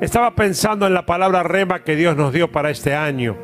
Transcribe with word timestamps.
estaba 0.00 0.34
pensando 0.34 0.86
en 0.86 0.94
la 0.94 1.04
palabra 1.04 1.42
rema 1.42 1.84
que 1.84 1.96
Dios 1.96 2.16
nos 2.16 2.32
dio 2.32 2.50
para 2.50 2.70
este 2.70 2.94
año. 2.94 3.36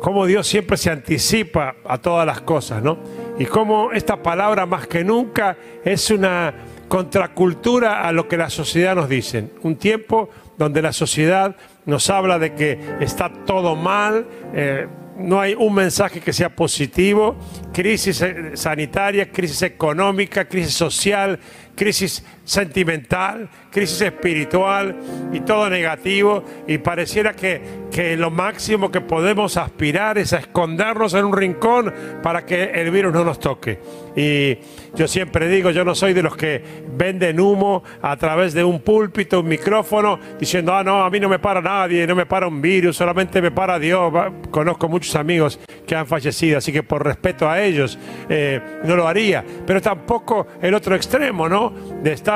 Cómo 0.00 0.26
Dios 0.26 0.46
siempre 0.46 0.76
se 0.76 0.90
anticipa 0.90 1.76
a 1.84 1.98
todas 1.98 2.26
las 2.26 2.40
cosas, 2.40 2.82
¿no? 2.82 2.98
Y 3.38 3.46
cómo 3.46 3.92
esta 3.92 4.22
palabra 4.22 4.66
más 4.66 4.86
que 4.86 5.04
nunca 5.04 5.56
es 5.84 6.10
una 6.10 6.54
contracultura 6.88 8.06
a 8.06 8.12
lo 8.12 8.26
que 8.26 8.36
la 8.36 8.50
sociedad 8.50 8.96
nos 8.96 9.08
dice. 9.08 9.50
Un 9.62 9.76
tiempo 9.76 10.28
donde 10.58 10.82
la 10.82 10.92
sociedad 10.92 11.56
nos 11.86 12.10
habla 12.10 12.38
de 12.38 12.54
que 12.54 12.78
está 13.00 13.32
todo 13.46 13.76
mal, 13.76 14.26
eh, 14.54 14.86
no 15.18 15.40
hay 15.40 15.54
un 15.54 15.74
mensaje 15.74 16.20
que 16.20 16.32
sea 16.32 16.54
positivo, 16.54 17.36
crisis 17.72 18.22
eh, 18.22 18.52
sanitaria, 18.54 19.30
crisis 19.30 19.62
económica, 19.62 20.46
crisis 20.46 20.74
social, 20.74 21.38
crisis 21.74 22.24
sentimental, 22.44 23.48
crisis 23.70 24.02
espiritual 24.02 24.96
y 25.32 25.40
todo 25.40 25.68
negativo. 25.70 26.44
Y 26.66 26.78
pareciera 26.78 27.34
que, 27.34 27.60
que 27.90 28.16
lo 28.16 28.30
máximo 28.30 28.90
que 28.90 29.00
podemos 29.00 29.56
aspirar 29.56 30.18
es 30.18 30.32
a 30.32 30.38
escondernos 30.38 31.14
en 31.14 31.24
un 31.24 31.36
rincón 31.36 31.92
para 32.22 32.44
que 32.44 32.64
el 32.64 32.90
virus 32.90 33.12
no 33.12 33.24
nos 33.24 33.38
toque. 33.38 33.80
Y 34.14 34.58
yo 34.94 35.08
siempre 35.08 35.48
digo, 35.48 35.70
yo 35.70 35.84
no 35.84 35.94
soy 35.94 36.12
de 36.12 36.22
los 36.22 36.36
que 36.36 36.62
venden 36.96 37.40
humo 37.40 37.82
a 38.02 38.16
través 38.16 38.52
de 38.52 38.62
un 38.62 38.80
púlpito, 38.80 39.40
un 39.40 39.48
micrófono, 39.48 40.18
diciendo, 40.38 40.74
ah, 40.74 40.84
no, 40.84 41.02
a 41.02 41.10
mí 41.10 41.18
no 41.18 41.28
me 41.28 41.38
para 41.38 41.62
nadie, 41.62 42.06
no 42.06 42.14
me 42.14 42.26
para 42.26 42.46
un 42.46 42.60
virus, 42.60 42.96
solamente 42.96 43.40
me 43.40 43.50
para 43.50 43.78
Dios. 43.78 44.12
Conozco 44.50 44.88
muchos 44.88 45.16
amigos 45.16 45.58
que 45.86 45.96
han 45.96 46.06
fallecido, 46.06 46.58
así 46.58 46.72
que 46.72 46.82
por 46.82 47.04
respeto 47.04 47.48
a 47.48 47.62
ellos 47.62 47.98
eh, 48.28 48.60
no 48.84 48.96
lo 48.96 49.08
haría. 49.08 49.44
Pero 49.66 49.80
tampoco 49.80 50.46
el 50.60 50.74
otro 50.74 50.94
extremo, 50.94 51.48
¿no? 51.48 51.72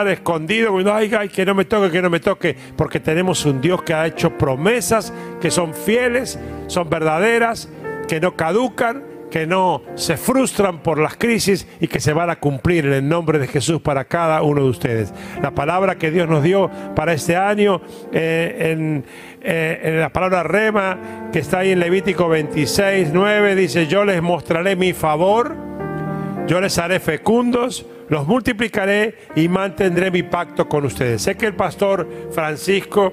Escondido, 0.08 0.76
que 1.32 1.46
no 1.46 1.54
me 1.54 1.64
toque, 1.64 1.90
que 1.90 2.02
no 2.02 2.10
me 2.10 2.20
toque, 2.20 2.56
porque 2.76 3.00
tenemos 3.00 3.44
un 3.46 3.60
Dios 3.60 3.82
que 3.82 3.94
ha 3.94 4.06
hecho 4.06 4.30
promesas 4.36 5.12
que 5.40 5.50
son 5.50 5.74
fieles, 5.74 6.38
son 6.66 6.88
verdaderas, 6.88 7.68
que 8.08 8.20
no 8.20 8.36
caducan 8.36 9.16
que 9.30 9.46
no 9.46 9.82
se 9.96 10.16
frustran 10.16 10.78
por 10.82 10.98
las 10.98 11.16
crisis 11.16 11.66
y 11.80 11.88
que 11.88 12.00
se 12.00 12.12
van 12.12 12.30
a 12.30 12.36
cumplir 12.36 12.86
en 12.86 12.92
el 12.92 13.08
nombre 13.08 13.38
de 13.38 13.46
Jesús 13.46 13.80
para 13.80 14.04
cada 14.04 14.42
uno 14.42 14.62
de 14.62 14.70
ustedes. 14.70 15.12
La 15.42 15.50
palabra 15.50 15.96
que 15.96 16.10
Dios 16.10 16.28
nos 16.28 16.42
dio 16.42 16.70
para 16.94 17.12
este 17.12 17.36
año 17.36 17.80
eh, 18.12 18.72
en, 18.72 19.04
eh, 19.42 19.80
en, 19.82 20.00
la 20.00 20.10
palabra 20.10 20.42
rema 20.42 21.28
que 21.32 21.40
está 21.40 21.58
ahí 21.58 21.72
en 21.72 21.80
Levítico 21.80 22.28
26, 22.28 23.10
9 23.12 23.54
dice, 23.56 23.86
yo 23.86 24.04
les 24.04 24.22
mostraré 24.22 24.76
mi 24.76 24.92
favor, 24.92 25.54
yo 26.46 26.60
les 26.60 26.78
haré 26.78 27.00
fecundos, 27.00 27.84
los 28.08 28.26
multiplicaré 28.26 29.14
y 29.34 29.48
mantendré 29.48 30.10
mi 30.10 30.22
pacto 30.22 30.68
con 30.68 30.84
ustedes. 30.84 31.22
Sé 31.22 31.36
que 31.36 31.46
el 31.46 31.54
pastor 31.54 32.06
Francisco 32.30 33.12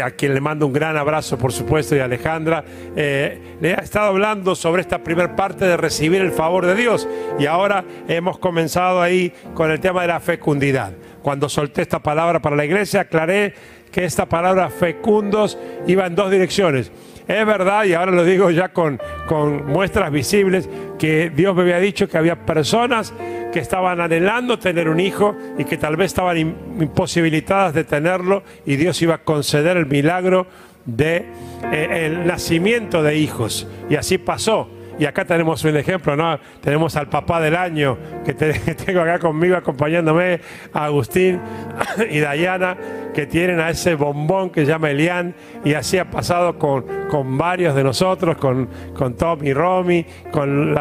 a 0.00 0.10
quien 0.12 0.34
le 0.34 0.40
mando 0.40 0.66
un 0.66 0.72
gran 0.72 0.96
abrazo, 0.96 1.36
por 1.36 1.52
supuesto, 1.52 1.96
y 1.96 1.98
Alejandra, 1.98 2.64
eh, 2.96 3.56
le 3.60 3.74
ha 3.74 3.78
estado 3.78 4.06
hablando 4.06 4.54
sobre 4.54 4.82
esta 4.82 5.02
primera 5.02 5.34
parte 5.36 5.64
de 5.64 5.76
recibir 5.76 6.20
el 6.20 6.30
favor 6.30 6.66
de 6.66 6.74
Dios. 6.74 7.08
Y 7.38 7.46
ahora 7.46 7.84
hemos 8.08 8.38
comenzado 8.38 9.02
ahí 9.02 9.32
con 9.54 9.70
el 9.70 9.80
tema 9.80 10.02
de 10.02 10.08
la 10.08 10.20
fecundidad. 10.20 10.92
Cuando 11.22 11.48
solté 11.48 11.82
esta 11.82 11.98
palabra 11.98 12.40
para 12.40 12.56
la 12.56 12.64
iglesia, 12.64 13.02
aclaré 13.02 13.54
que 13.90 14.04
esta 14.04 14.26
palabra 14.26 14.70
fecundos 14.70 15.58
iba 15.86 16.06
en 16.06 16.14
dos 16.14 16.30
direcciones. 16.30 16.90
Es 17.28 17.46
verdad, 17.46 17.84
y 17.84 17.94
ahora 17.94 18.10
lo 18.10 18.24
digo 18.24 18.50
ya 18.50 18.72
con, 18.72 19.00
con 19.26 19.66
muestras 19.66 20.10
visibles, 20.10 20.68
que 21.02 21.30
Dios 21.30 21.52
me 21.56 21.62
había 21.62 21.80
dicho 21.80 22.08
que 22.08 22.16
había 22.16 22.46
personas 22.46 23.12
que 23.52 23.58
estaban 23.58 24.00
anhelando 24.00 24.60
tener 24.60 24.88
un 24.88 25.00
hijo 25.00 25.34
y 25.58 25.64
que 25.64 25.76
tal 25.76 25.96
vez 25.96 26.12
estaban 26.12 26.38
imposibilitadas 26.38 27.74
de 27.74 27.82
tenerlo 27.82 28.44
y 28.64 28.76
Dios 28.76 29.02
iba 29.02 29.16
a 29.16 29.18
conceder 29.18 29.76
el 29.76 29.86
milagro 29.86 30.46
de 30.84 31.24
eh, 31.72 32.22
nacimiento 32.24 33.02
de 33.02 33.16
hijos. 33.16 33.66
Y 33.90 33.96
así 33.96 34.16
pasó. 34.16 34.68
Y 34.98 35.04
acá 35.04 35.24
tenemos 35.24 35.64
un 35.64 35.76
ejemplo, 35.76 36.16
¿no? 36.16 36.38
Tenemos 36.60 36.96
al 36.96 37.08
papá 37.08 37.40
del 37.40 37.56
año 37.56 37.98
que, 38.24 38.34
tengo 38.34 39.00
acá 39.00 39.18
conmigo 39.18 39.56
acompañándome, 39.56 40.40
Agustín 40.72 41.40
y 42.10 42.20
Dayana, 42.20 42.76
que 43.14 43.26
tienen 43.26 43.60
a 43.60 43.70
ese 43.70 43.94
bombón 43.94 44.50
que 44.50 44.62
se 44.62 44.66
llama 44.68 44.90
Elian, 44.90 45.34
y 45.64 45.74
así 45.74 45.98
ha 45.98 46.10
pasado 46.10 46.58
con, 46.58 46.84
con 47.08 47.36
varios 47.36 47.74
de 47.74 47.84
nosotros, 47.84 48.36
con, 48.36 48.68
con 48.94 49.14
Tom 49.14 49.44
y 49.44 49.52
Romy, 49.52 50.06
con, 50.30 50.74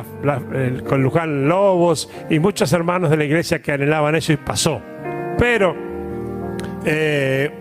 con 0.87 1.03
Luján 1.03 1.47
Lobos 1.47 2.09
y 2.29 2.39
muchos 2.39 2.71
hermanos 2.73 3.09
de 3.09 3.17
la 3.17 3.23
iglesia 3.23 3.61
que 3.61 3.71
anhelaban 3.71 4.15
eso 4.15 4.33
y 4.33 4.37
pasó. 4.37 4.81
Pero 5.37 5.75
eh, 6.85 7.60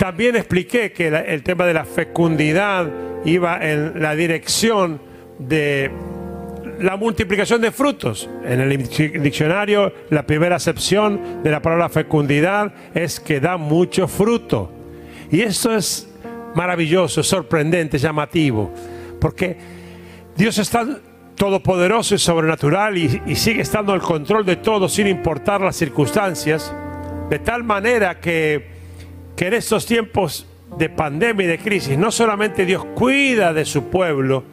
también 0.00 0.34
expliqué 0.34 0.92
que 0.92 1.08
el 1.08 1.42
tema 1.42 1.66
de 1.66 1.74
la 1.74 1.84
fecundidad 1.84 2.88
iba 3.26 3.58
en 3.62 4.00
la 4.00 4.14
dirección 4.14 4.98
de 5.38 5.90
la 6.78 6.96
multiplicación 6.96 7.60
de 7.60 7.70
frutos. 7.70 8.26
En 8.42 8.62
el 8.62 8.78
diccionario, 9.22 9.92
la 10.08 10.24
primera 10.24 10.56
acepción 10.56 11.42
de 11.42 11.50
la 11.50 11.60
palabra 11.60 11.90
fecundidad 11.90 12.72
es 12.94 13.20
que 13.20 13.40
da 13.40 13.58
mucho 13.58 14.08
fruto. 14.08 14.72
Y 15.30 15.42
esto 15.42 15.76
es 15.76 16.10
maravilloso, 16.54 17.22
sorprendente, 17.22 17.98
llamativo, 17.98 18.72
porque 19.20 19.58
Dios 20.34 20.56
está 20.56 20.98
todopoderoso 21.34 22.14
y 22.14 22.18
sobrenatural 22.18 22.96
y, 22.96 23.20
y 23.26 23.36
sigue 23.36 23.60
estando 23.60 23.92
al 23.92 24.00
control 24.00 24.46
de 24.46 24.56
todo 24.56 24.88
sin 24.88 25.08
importar 25.08 25.60
las 25.60 25.76
circunstancias, 25.76 26.74
de 27.28 27.38
tal 27.38 27.64
manera 27.64 28.18
que, 28.18 28.69
que 29.36 29.46
en 29.46 29.54
estos 29.54 29.86
tiempos 29.86 30.46
de 30.76 30.88
pandemia 30.88 31.44
y 31.44 31.48
de 31.48 31.58
crisis, 31.58 31.98
no 31.98 32.10
solamente 32.10 32.64
Dios 32.64 32.84
cuida 32.94 33.52
de 33.52 33.64
su 33.64 33.84
pueblo, 33.84 34.44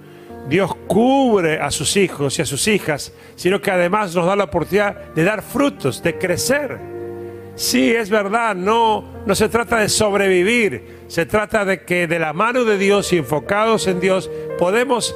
Dios 0.50 0.74
cubre 0.88 1.60
a 1.60 1.72
sus 1.72 1.98
hijos 1.98 2.40
y 2.40 2.42
a 2.42 2.46
sus 2.46 2.68
hijas, 2.68 3.14
sino 3.36 3.62
que 3.62 3.72
además 3.72 4.16
nos 4.16 4.26
da 4.26 4.36
la 4.36 4.46
oportunidad 4.46 5.14
de 5.14 5.24
dar 5.24 5.42
frutos, 5.42 6.02
de 6.02 6.18
crecer. 6.18 6.80
Sí, 7.56 7.92
es 7.92 8.10
verdad, 8.10 8.56
no, 8.56 9.04
no 9.26 9.36
se 9.36 9.50
trata 9.50 9.80
de 9.80 9.90
sobrevivir, 9.90 11.00
se 11.08 11.26
trata 11.26 11.66
de 11.66 11.84
que 11.84 12.08
de 12.08 12.20
la 12.20 12.32
mano 12.32 12.64
de 12.64 12.78
Dios 12.78 13.12
y 13.12 13.18
enfocados 13.18 13.88
en 13.88 14.00
Dios 14.00 14.30
podemos 14.58 15.16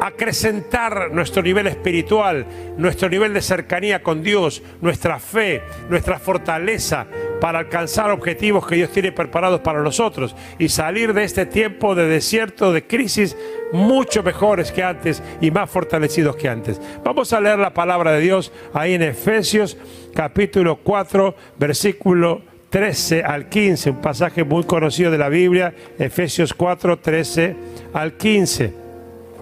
acrecentar 0.00 1.10
nuestro 1.12 1.42
nivel 1.42 1.66
espiritual, 1.66 2.46
nuestro 2.76 3.08
nivel 3.08 3.32
de 3.34 3.42
cercanía 3.42 4.02
con 4.02 4.22
Dios, 4.22 4.62
nuestra 4.80 5.18
fe, 5.18 5.62
nuestra 5.88 6.18
fortaleza 6.18 7.06
para 7.40 7.60
alcanzar 7.60 8.10
objetivos 8.10 8.66
que 8.66 8.76
Dios 8.76 8.90
tiene 8.90 9.12
preparados 9.12 9.60
para 9.60 9.82
nosotros 9.82 10.34
y 10.58 10.68
salir 10.68 11.12
de 11.12 11.24
este 11.24 11.46
tiempo 11.46 11.94
de 11.94 12.06
desierto, 12.06 12.72
de 12.72 12.86
crisis, 12.86 13.36
mucho 13.72 14.22
mejores 14.22 14.72
que 14.72 14.82
antes 14.82 15.22
y 15.40 15.50
más 15.50 15.70
fortalecidos 15.70 16.36
que 16.36 16.48
antes. 16.48 16.80
Vamos 17.04 17.32
a 17.32 17.40
leer 17.40 17.58
la 17.58 17.74
palabra 17.74 18.12
de 18.12 18.20
Dios 18.20 18.52
ahí 18.72 18.94
en 18.94 19.02
Efesios 19.02 19.76
capítulo 20.14 20.76
4, 20.76 21.34
versículo 21.58 22.42
13 22.70 23.22
al 23.22 23.48
15, 23.48 23.90
un 23.90 24.00
pasaje 24.00 24.42
muy 24.42 24.64
conocido 24.64 25.10
de 25.10 25.18
la 25.18 25.28
Biblia, 25.28 25.74
Efesios 25.98 26.52
4, 26.54 26.98
13 26.98 27.56
al 27.92 28.16
15. 28.16 28.83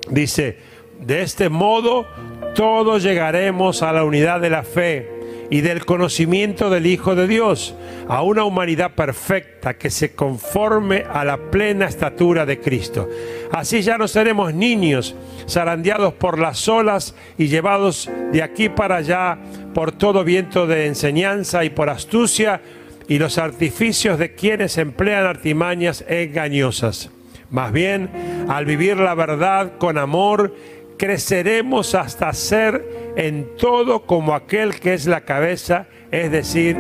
Dice, 0.08 0.58
de 1.00 1.22
este 1.22 1.48
modo 1.48 2.06
todos 2.54 3.02
llegaremos 3.02 3.82
a 3.82 3.92
la 3.92 4.04
unidad 4.04 4.40
de 4.40 4.50
la 4.50 4.62
fe 4.62 5.22
y 5.50 5.60
del 5.60 5.84
conocimiento 5.84 6.70
del 6.70 6.86
Hijo 6.86 7.14
de 7.14 7.26
Dios, 7.26 7.74
a 8.08 8.22
una 8.22 8.44
humanidad 8.44 8.94
perfecta 8.94 9.74
que 9.74 9.90
se 9.90 10.14
conforme 10.14 11.04
a 11.10 11.24
la 11.24 11.36
plena 11.50 11.86
estatura 11.86 12.46
de 12.46 12.58
Cristo. 12.58 13.08
Así 13.50 13.82
ya 13.82 13.98
no 13.98 14.08
seremos 14.08 14.54
niños, 14.54 15.14
zarandeados 15.48 16.14
por 16.14 16.38
las 16.38 16.66
olas 16.69 17.14
y 17.36 17.48
llevados 17.48 18.10
de 18.32 18.42
aquí 18.42 18.70
para 18.70 18.96
allá 18.96 19.38
por 19.74 19.92
todo 19.92 20.24
viento 20.24 20.66
de 20.66 20.86
enseñanza 20.86 21.64
y 21.64 21.70
por 21.70 21.90
astucia 21.90 22.62
y 23.06 23.19
los 23.19 23.36
artificios 23.36 24.19
de 24.19 24.34
quienes 24.34 24.78
emplean 24.78 25.26
artimañas 25.26 26.02
engañosas 26.08 27.10
más 27.52 27.70
bien, 27.70 28.10
al 28.49 28.64
vivir 28.64 28.96
la 28.96 29.14
verdad 29.14 29.72
con 29.78 29.99
amor, 29.99 30.54
creceremos 30.96 31.94
hasta 31.94 32.32
ser 32.32 33.12
en 33.14 33.56
todo 33.58 34.06
como 34.06 34.34
aquel 34.34 34.81
que 34.81 34.94
es 34.94 35.06
la 35.06 35.20
cabeza, 35.20 35.87
es 36.10 36.32
decir, 36.32 36.78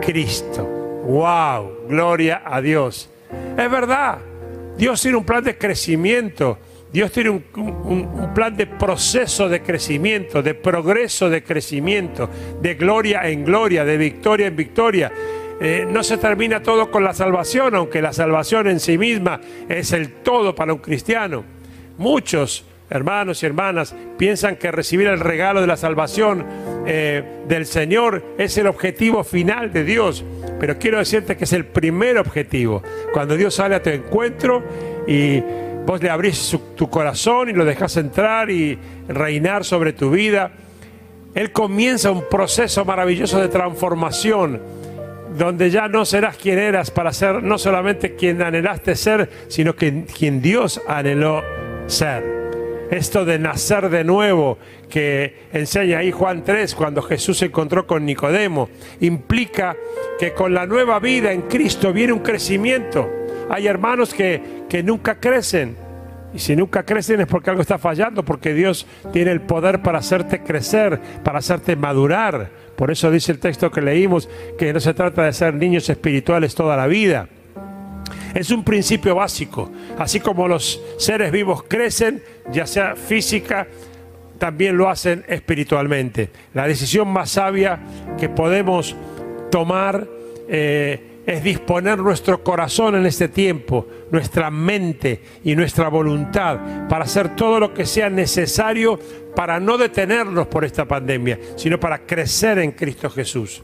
Cristo. 0.00 0.64
¡Wow! 1.06 1.86
Gloria 1.88 2.42
a 2.44 2.60
Dios. 2.60 3.08
Es 3.56 3.70
verdad, 3.70 4.18
Dios 4.76 5.00
tiene 5.00 5.16
un 5.16 5.24
plan 5.24 5.44
de 5.44 5.56
crecimiento. 5.56 6.58
Dios 6.92 7.12
tiene 7.12 7.30
un, 7.30 7.44
un, 7.54 8.34
plan 8.34 8.56
de 8.56 8.66
proceso 8.66 9.48
de 9.48 9.62
crecimiento, 9.62 10.42
de 10.42 10.54
progreso 10.54 11.30
de 11.30 11.44
crecimiento, 11.44 12.28
de 12.60 12.74
gloria 12.74 13.28
en 13.28 13.44
gloria, 13.44 13.84
de 13.84 13.96
victoria 13.98 14.48
en 14.48 14.56
victoria. 14.56 15.12
Eh, 15.60 15.86
no 15.88 16.04
se 16.04 16.18
termina 16.18 16.62
todo 16.62 16.90
con 16.90 17.02
la 17.02 17.12
salvación, 17.12 17.74
aunque 17.74 18.00
la 18.00 18.12
salvación 18.12 18.68
en 18.68 18.78
sí 18.78 18.96
misma 18.96 19.40
es 19.68 19.92
el 19.92 20.12
todo 20.22 20.54
para 20.54 20.72
un 20.72 20.78
cristiano. 20.78 21.44
Muchos 21.96 22.64
hermanos 22.90 23.42
y 23.42 23.46
hermanas 23.46 23.94
piensan 24.16 24.56
que 24.56 24.70
recibir 24.70 25.08
el 25.08 25.20
regalo 25.20 25.60
de 25.60 25.66
la 25.66 25.76
salvación 25.76 26.46
eh, 26.86 27.42
del 27.48 27.66
Señor 27.66 28.24
es 28.38 28.56
el 28.56 28.66
objetivo 28.66 29.24
final 29.24 29.72
de 29.72 29.84
Dios, 29.84 30.24
pero 30.60 30.78
quiero 30.78 30.98
decirte 30.98 31.36
que 31.36 31.44
es 31.44 31.52
el 31.52 31.66
primer 31.66 32.18
objetivo. 32.18 32.82
Cuando 33.12 33.36
Dios 33.36 33.54
sale 33.54 33.74
a 33.74 33.82
tu 33.82 33.90
encuentro 33.90 34.62
y 35.06 35.42
vos 35.84 36.00
le 36.00 36.08
abrís 36.08 36.56
tu 36.76 36.88
corazón 36.88 37.50
y 37.50 37.52
lo 37.52 37.64
dejas 37.64 37.96
entrar 37.96 38.48
y 38.48 38.78
reinar 39.08 39.64
sobre 39.64 39.92
tu 39.92 40.10
vida, 40.10 40.52
Él 41.34 41.50
comienza 41.50 42.12
un 42.12 42.28
proceso 42.28 42.84
maravilloso 42.84 43.40
de 43.40 43.48
transformación 43.48 44.77
donde 45.38 45.70
ya 45.70 45.88
no 45.88 46.04
serás 46.04 46.36
quien 46.36 46.58
eras 46.58 46.90
para 46.90 47.12
ser 47.12 47.42
no 47.42 47.56
solamente 47.58 48.16
quien 48.16 48.42
anhelaste 48.42 48.96
ser, 48.96 49.30
sino 49.48 49.74
quien 49.74 50.42
Dios 50.42 50.82
anheló 50.86 51.42
ser. 51.86 52.38
Esto 52.90 53.24
de 53.24 53.38
nacer 53.38 53.90
de 53.90 54.02
nuevo 54.02 54.58
que 54.88 55.48
enseña 55.52 55.98
ahí 55.98 56.10
Juan 56.10 56.42
3 56.42 56.74
cuando 56.74 57.02
Jesús 57.02 57.38
se 57.38 57.46
encontró 57.46 57.86
con 57.86 58.06
Nicodemo, 58.06 58.70
implica 59.00 59.76
que 60.18 60.32
con 60.32 60.54
la 60.54 60.66
nueva 60.66 60.98
vida 60.98 61.32
en 61.32 61.42
Cristo 61.42 61.92
viene 61.92 62.14
un 62.14 62.20
crecimiento. 62.20 63.08
Hay 63.50 63.66
hermanos 63.66 64.14
que, 64.14 64.64
que 64.68 64.82
nunca 64.82 65.20
crecen. 65.20 65.87
Y 66.38 66.40
si 66.40 66.54
nunca 66.54 66.84
crecen 66.84 67.20
es 67.20 67.26
porque 67.26 67.50
algo 67.50 67.62
está 67.62 67.78
fallando, 67.78 68.24
porque 68.24 68.54
Dios 68.54 68.86
tiene 69.12 69.32
el 69.32 69.40
poder 69.40 69.82
para 69.82 69.98
hacerte 69.98 70.38
crecer, 70.38 71.00
para 71.24 71.40
hacerte 71.40 71.74
madurar. 71.74 72.48
Por 72.76 72.92
eso 72.92 73.10
dice 73.10 73.32
el 73.32 73.40
texto 73.40 73.72
que 73.72 73.80
leímos 73.80 74.28
que 74.56 74.72
no 74.72 74.78
se 74.78 74.94
trata 74.94 75.24
de 75.24 75.32
ser 75.32 75.54
niños 75.54 75.90
espirituales 75.90 76.54
toda 76.54 76.76
la 76.76 76.86
vida. 76.86 77.28
Es 78.36 78.52
un 78.52 78.62
principio 78.62 79.16
básico. 79.16 79.72
Así 79.98 80.20
como 80.20 80.46
los 80.46 80.80
seres 80.96 81.32
vivos 81.32 81.64
crecen, 81.66 82.22
ya 82.52 82.68
sea 82.68 82.94
física, 82.94 83.66
también 84.38 84.76
lo 84.76 84.88
hacen 84.88 85.24
espiritualmente. 85.26 86.30
La 86.54 86.68
decisión 86.68 87.08
más 87.08 87.32
sabia 87.32 87.80
que 88.16 88.28
podemos 88.28 88.94
tomar 89.50 90.06
eh, 90.48 91.07
es 91.28 91.44
disponer 91.44 91.98
nuestro 91.98 92.42
corazón 92.42 92.94
en 92.94 93.04
este 93.04 93.28
tiempo, 93.28 93.86
nuestra 94.10 94.50
mente 94.50 95.20
y 95.44 95.54
nuestra 95.54 95.88
voluntad 95.88 96.88
para 96.88 97.04
hacer 97.04 97.36
todo 97.36 97.60
lo 97.60 97.74
que 97.74 97.84
sea 97.84 98.08
necesario 98.08 98.98
para 99.36 99.60
no 99.60 99.76
detenernos 99.76 100.46
por 100.46 100.64
esta 100.64 100.86
pandemia, 100.86 101.38
sino 101.54 101.78
para 101.78 102.06
crecer 102.06 102.60
en 102.60 102.72
Cristo 102.72 103.10
Jesús. 103.10 103.62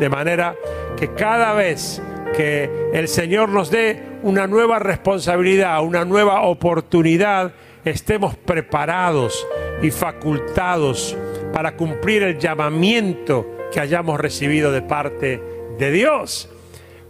De 0.00 0.08
manera 0.08 0.56
que 0.98 1.12
cada 1.12 1.52
vez 1.52 2.02
que 2.36 2.68
el 2.92 3.06
Señor 3.06 3.48
nos 3.48 3.70
dé 3.70 4.02
una 4.24 4.48
nueva 4.48 4.80
responsabilidad, 4.80 5.84
una 5.84 6.04
nueva 6.04 6.42
oportunidad, 6.42 7.54
estemos 7.84 8.34
preparados 8.34 9.46
y 9.82 9.92
facultados 9.92 11.16
para 11.52 11.76
cumplir 11.76 12.24
el 12.24 12.40
llamamiento 12.40 13.68
que 13.72 13.78
hayamos 13.78 14.18
recibido 14.18 14.72
de 14.72 14.82
parte 14.82 15.40
de 15.78 15.92
Dios. 15.92 16.50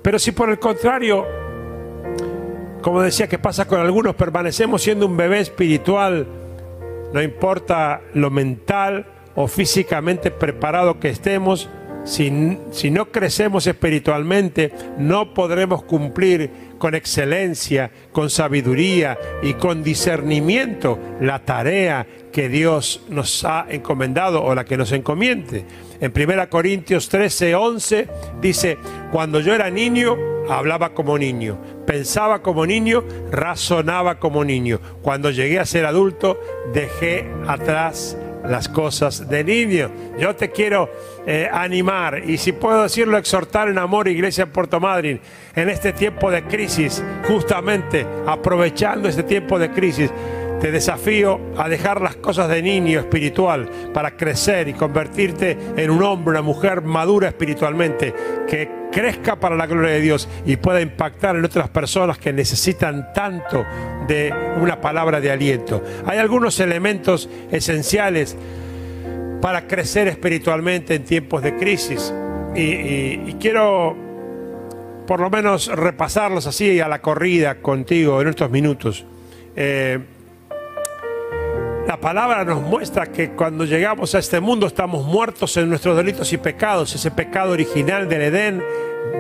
Pero 0.05 0.19
si 0.19 0.33
por 0.33 0.51
el 0.51 0.59
contrario, 0.59 1.27
como 2.83 3.01
decía 3.01 3.27
que 3.27 3.39
pasa 3.39 3.67
con 3.67 3.81
algunos, 3.81 4.15
permanecemos 4.15 4.83
siendo 4.83 5.07
un 5.07 5.17
bebé 5.17 5.41
espiritual, 5.41 6.27
no 7.15 7.23
importa 7.23 8.03
lo 8.13 8.31
mental 8.31 9.07
o 9.35 9.49
físicamente 9.49 10.31
preparado 10.31 11.01
que 11.01 11.09
estemos, 11.09 11.71
si, 12.05 12.31
no 12.31 13.07
crecemos 13.07 13.67
espiritualmente, 13.67 14.73
no 14.99 15.33
podremos 15.33 15.85
cumplir 15.85 16.51
con 16.77 16.95
excelencia, 16.95 17.91
con 18.13 18.29
sabiduría 18.29 19.19
y 19.43 19.55
con 19.55 19.83
discernimiento 19.83 20.99
la 21.23 21.39
tarea 21.47 22.07
que 22.31 22.51
Dios 22.51 23.07
nos 23.09 23.43
ha 23.47 23.65
encomendado 23.71 24.45
o 24.45 24.55
la 24.55 24.67
que 24.67 24.77
nos 24.77 24.93
encomiende. 24.93 25.65
En 26.01 26.13
1 26.15 26.49
Corintios 26.51 27.09
13, 27.09 27.55
11 27.55 28.09
dice, 28.41 28.79
cuando 29.13 29.41
yo 29.41 29.55
era 29.55 29.71
niño, 29.71 30.17
hablaba 30.49 30.95
como 30.95 31.19
niño, 31.19 31.59
pensaba 31.87 32.43
como 32.43 32.67
niño, 32.67 33.05
razonaba 33.31 34.19
como 34.19 34.45
niño. 34.45 34.81
Cuando 35.03 35.31
llegué 35.31 35.59
a 35.59 35.67
ser 35.67 35.87
adulto, 35.87 36.39
dejé 36.73 37.27
atrás 37.47 38.17
las 38.45 38.69
cosas 38.69 39.29
de 39.29 39.43
niño. 39.43 39.91
Yo 40.19 40.37
te 40.37 40.51
quiero 40.51 40.91
eh, 41.27 41.49
animar 41.51 42.23
y 42.29 42.39
si 42.39 42.53
puedo 42.53 42.83
decirlo, 42.83 43.17
exhortar 43.17 43.69
en 43.69 43.79
amor, 43.79 44.09
Iglesia 44.09 44.47
Puerto 44.47 44.81
Madryn, 44.81 45.21
en 45.55 45.69
este 45.71 45.93
tiempo 45.93 46.31
de 46.31 46.43
crisis, 46.45 47.03
justamente 47.27 48.07
aprovechando 48.27 49.09
este 49.09 49.23
tiempo 49.23 49.59
de 49.59 49.71
crisis. 49.71 50.11
Te 50.65 50.73
desafío 50.73 51.39
a 51.59 51.69
dejar 51.69 52.01
las 52.01 52.17
cosas 52.17 52.49
de 52.49 52.63
niño 52.63 52.99
espiritual 52.99 53.69
para 53.93 54.17
crecer 54.17 54.67
y 54.67 54.73
convertirte 54.73 55.59
en 55.77 55.91
un 55.91 56.03
hombre, 56.03 56.31
una 56.31 56.41
mujer 56.41 56.81
madura 56.81 57.29
espiritualmente, 57.29 58.15
que 58.49 58.71
crezca 58.91 59.39
para 59.39 59.57
la 59.57 59.67
gloria 59.67 59.91
de 59.91 60.01
Dios 60.01 60.27
y 60.47 60.57
pueda 60.57 60.81
impactar 60.81 61.37
en 61.37 61.45
otras 61.45 61.69
personas 61.69 62.17
que 62.17 62.33
necesitan 62.33 63.13
tanto 63.13 63.63
de 64.09 64.33
una 64.59 64.81
palabra 64.81 65.21
de 65.21 65.31
aliento. 65.31 65.85
Hay 66.07 66.17
algunos 66.17 66.59
elementos 66.61 67.29
esenciales 67.53 68.35
para 69.43 69.67
crecer 69.67 70.09
espiritualmente 70.09 70.95
en 70.95 71.05
tiempos 71.05 71.43
de 71.43 71.57
crisis 71.57 72.11
y, 72.57 73.35
quiero 73.35 73.95
por 75.07 75.21
lo 75.21 75.29
menos 75.29 75.67
repasarlos 75.67 76.47
así 76.47 76.81
a 76.81 76.89
la 76.89 77.03
corrida 77.03 77.57
contigo 77.57 78.23
en 78.23 78.29
estos 78.29 78.51
minutos. 78.51 79.05
Eh, 79.57 79.99
la 81.87 81.99
palabra 81.99 82.45
nos 82.45 82.63
muestra 82.63 83.07
que 83.13 83.31
cuando 83.31 83.67
llegamos 83.67 84.15
a 84.15 84.19
este 84.19 84.41
mundo 84.41 84.67
estamos 84.67 85.05
muertos 85.05 85.57
en 85.59 85.69
nuestros 85.69 85.97
delitos 85.97 86.33
y 86.33 86.39
pecados. 86.39 86.95
Ese 86.95 87.11
pecado 87.11 87.53
original 87.53 88.09
del 88.09 88.23
Edén 88.23 88.63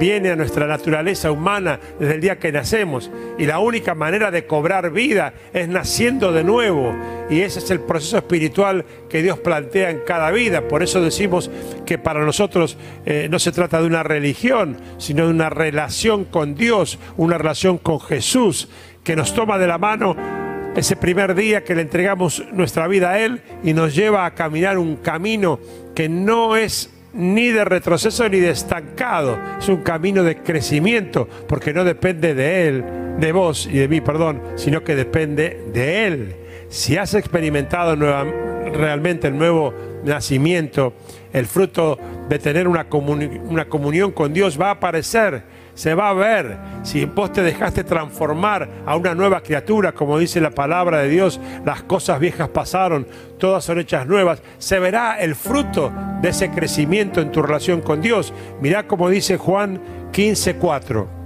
viene 0.00 0.30
a 0.30 0.36
nuestra 0.36 0.66
naturaleza 0.66 1.30
humana 1.30 1.78
desde 1.98 2.14
el 2.14 2.20
día 2.22 2.38
que 2.38 2.52
nacemos. 2.52 3.10
Y 3.38 3.44
la 3.44 3.58
única 3.58 3.94
manera 3.94 4.30
de 4.30 4.46
cobrar 4.46 4.90
vida 4.90 5.34
es 5.52 5.68
naciendo 5.68 6.32
de 6.32 6.42
nuevo. 6.42 6.96
Y 7.28 7.40
ese 7.40 7.58
es 7.58 7.70
el 7.70 7.80
proceso 7.80 8.16
espiritual 8.16 8.86
que 9.10 9.22
Dios 9.22 9.38
plantea 9.40 9.90
en 9.90 10.00
cada 10.06 10.30
vida. 10.30 10.62
Por 10.66 10.82
eso 10.82 11.02
decimos 11.02 11.50
que 11.84 11.98
para 11.98 12.24
nosotros 12.24 12.78
eh, 13.04 13.28
no 13.30 13.38
se 13.38 13.52
trata 13.52 13.80
de 13.80 13.86
una 13.86 14.02
religión, 14.02 14.78
sino 14.96 15.26
de 15.26 15.30
una 15.30 15.50
relación 15.50 16.24
con 16.24 16.54
Dios, 16.54 16.98
una 17.18 17.36
relación 17.36 17.76
con 17.76 18.00
Jesús, 18.00 18.70
que 19.04 19.16
nos 19.16 19.34
toma 19.34 19.58
de 19.58 19.66
la 19.66 19.76
mano 19.76 20.43
ese 20.76 20.96
primer 20.96 21.34
día 21.34 21.62
que 21.62 21.74
le 21.74 21.82
entregamos 21.82 22.44
nuestra 22.52 22.88
vida 22.88 23.10
a 23.10 23.20
Él 23.20 23.40
y 23.62 23.72
nos 23.72 23.94
lleva 23.94 24.26
a 24.26 24.34
caminar 24.34 24.78
un 24.78 24.96
camino 24.96 25.60
que 25.94 26.08
no 26.08 26.56
es 26.56 26.90
ni 27.12 27.48
de 27.48 27.64
retroceso 27.64 28.28
ni 28.28 28.40
de 28.40 28.50
estancado, 28.50 29.38
es 29.58 29.68
un 29.68 29.82
camino 29.82 30.24
de 30.24 30.38
crecimiento, 30.38 31.28
porque 31.48 31.72
no 31.72 31.84
depende 31.84 32.34
de 32.34 32.68
Él, 32.68 32.84
de 33.18 33.32
vos 33.32 33.66
y 33.66 33.78
de 33.78 33.88
mí, 33.88 34.00
perdón, 34.00 34.42
sino 34.56 34.82
que 34.82 34.96
depende 34.96 35.62
de 35.72 36.06
Él. 36.06 36.36
Si 36.68 36.96
has 36.96 37.14
experimentado 37.14 37.94
realmente 37.94 39.28
el 39.28 39.38
nuevo 39.38 39.72
nacimiento, 40.04 40.94
el 41.32 41.46
fruto 41.46 41.98
de 42.28 42.38
tener 42.38 42.66
una, 42.66 42.88
comunión 42.88 44.10
con 44.10 44.32
Dios 44.32 44.60
va 44.60 44.68
a 44.68 44.72
aparecer 44.72 45.42
se 45.74 45.94
va 45.94 46.10
a 46.10 46.14
ver 46.14 46.56
si 46.82 47.04
vos 47.04 47.32
te 47.32 47.42
dejaste 47.42 47.84
transformar 47.84 48.68
a 48.86 48.96
una 48.96 49.14
nueva 49.14 49.40
criatura, 49.40 49.92
como 49.92 50.18
dice 50.18 50.40
la 50.40 50.50
palabra 50.50 50.98
de 50.98 51.08
Dios, 51.08 51.40
las 51.64 51.82
cosas 51.82 52.20
viejas 52.20 52.48
pasaron, 52.48 53.06
todas 53.38 53.64
son 53.64 53.78
hechas 53.78 54.06
nuevas, 54.06 54.42
se 54.58 54.78
verá 54.78 55.20
el 55.20 55.34
fruto 55.34 55.92
de 56.22 56.28
ese 56.30 56.50
crecimiento 56.50 57.20
en 57.20 57.32
tu 57.32 57.42
relación 57.42 57.80
con 57.80 58.00
Dios. 58.00 58.32
Mirá 58.60 58.86
como 58.86 59.08
dice 59.08 59.36
Juan 59.36 59.80
15:4 60.12 61.23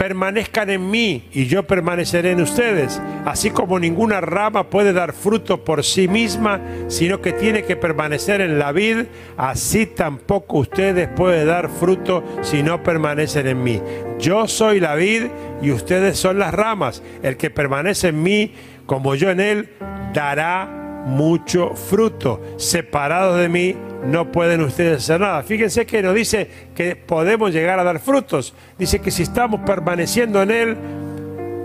permanezcan 0.00 0.70
en 0.70 0.90
mí 0.90 1.28
y 1.30 1.44
yo 1.44 1.66
permaneceré 1.66 2.30
en 2.30 2.40
ustedes, 2.40 3.02
así 3.26 3.50
como 3.50 3.78
ninguna 3.78 4.22
rama 4.22 4.70
puede 4.70 4.94
dar 4.94 5.12
fruto 5.12 5.62
por 5.62 5.84
sí 5.84 6.08
misma, 6.08 6.58
sino 6.88 7.20
que 7.20 7.34
tiene 7.34 7.64
que 7.64 7.76
permanecer 7.76 8.40
en 8.40 8.58
la 8.58 8.72
vid, 8.72 9.04
así 9.36 9.84
tampoco 9.84 10.60
ustedes 10.60 11.06
pueden 11.06 11.48
dar 11.48 11.68
fruto 11.68 12.24
si 12.40 12.62
no 12.62 12.82
permanecen 12.82 13.46
en 13.46 13.62
mí. 13.62 13.82
Yo 14.18 14.48
soy 14.48 14.80
la 14.80 14.94
vid 14.94 15.24
y 15.60 15.70
ustedes 15.70 16.18
son 16.18 16.38
las 16.38 16.54
ramas. 16.54 17.02
El 17.22 17.36
que 17.36 17.50
permanece 17.50 18.08
en 18.08 18.22
mí, 18.22 18.54
como 18.86 19.16
yo 19.16 19.28
en 19.28 19.40
él, 19.40 19.68
dará 20.14 21.04
mucho 21.04 21.74
fruto. 21.74 22.40
Separados 22.56 23.38
de 23.38 23.50
mí, 23.50 23.76
no 24.04 24.32
pueden 24.32 24.62
ustedes 24.62 24.98
hacer 24.98 25.20
nada. 25.20 25.42
Fíjense 25.42 25.86
que 25.86 26.02
nos 26.02 26.14
dice 26.14 26.48
que 26.74 26.96
podemos 26.96 27.52
llegar 27.52 27.78
a 27.78 27.84
dar 27.84 28.00
frutos. 28.00 28.54
Dice 28.78 29.00
que 29.00 29.10
si 29.10 29.22
estamos 29.22 29.60
permaneciendo 29.60 30.42
en 30.42 30.50
Él, 30.50 30.76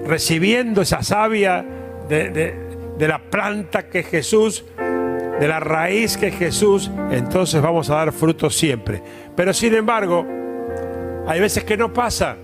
recibiendo 0.06 0.82
esa 0.82 1.01
savia 1.01 1.65
de, 2.08 2.56
la 3.00 3.20
planta 3.20 3.88
que 3.88 4.04
Jesús, 4.04 4.65
de 4.77 5.48
la 5.48 5.60
raíz 5.60 6.18
que 6.18 6.32
Jesús, 6.32 6.92
entonces 7.12 7.62
vamos 7.62 7.89
a 7.89 7.96
dar 7.96 8.12
frutos 8.12 8.56
siempre. 8.56 9.01
Pero 9.36 9.54
sin 9.54 9.74
embargo, 9.74 10.25
hay 11.27 11.39
veces 11.39 11.63
que 11.63 11.77
no 11.77 11.94
pasa. 11.94 12.38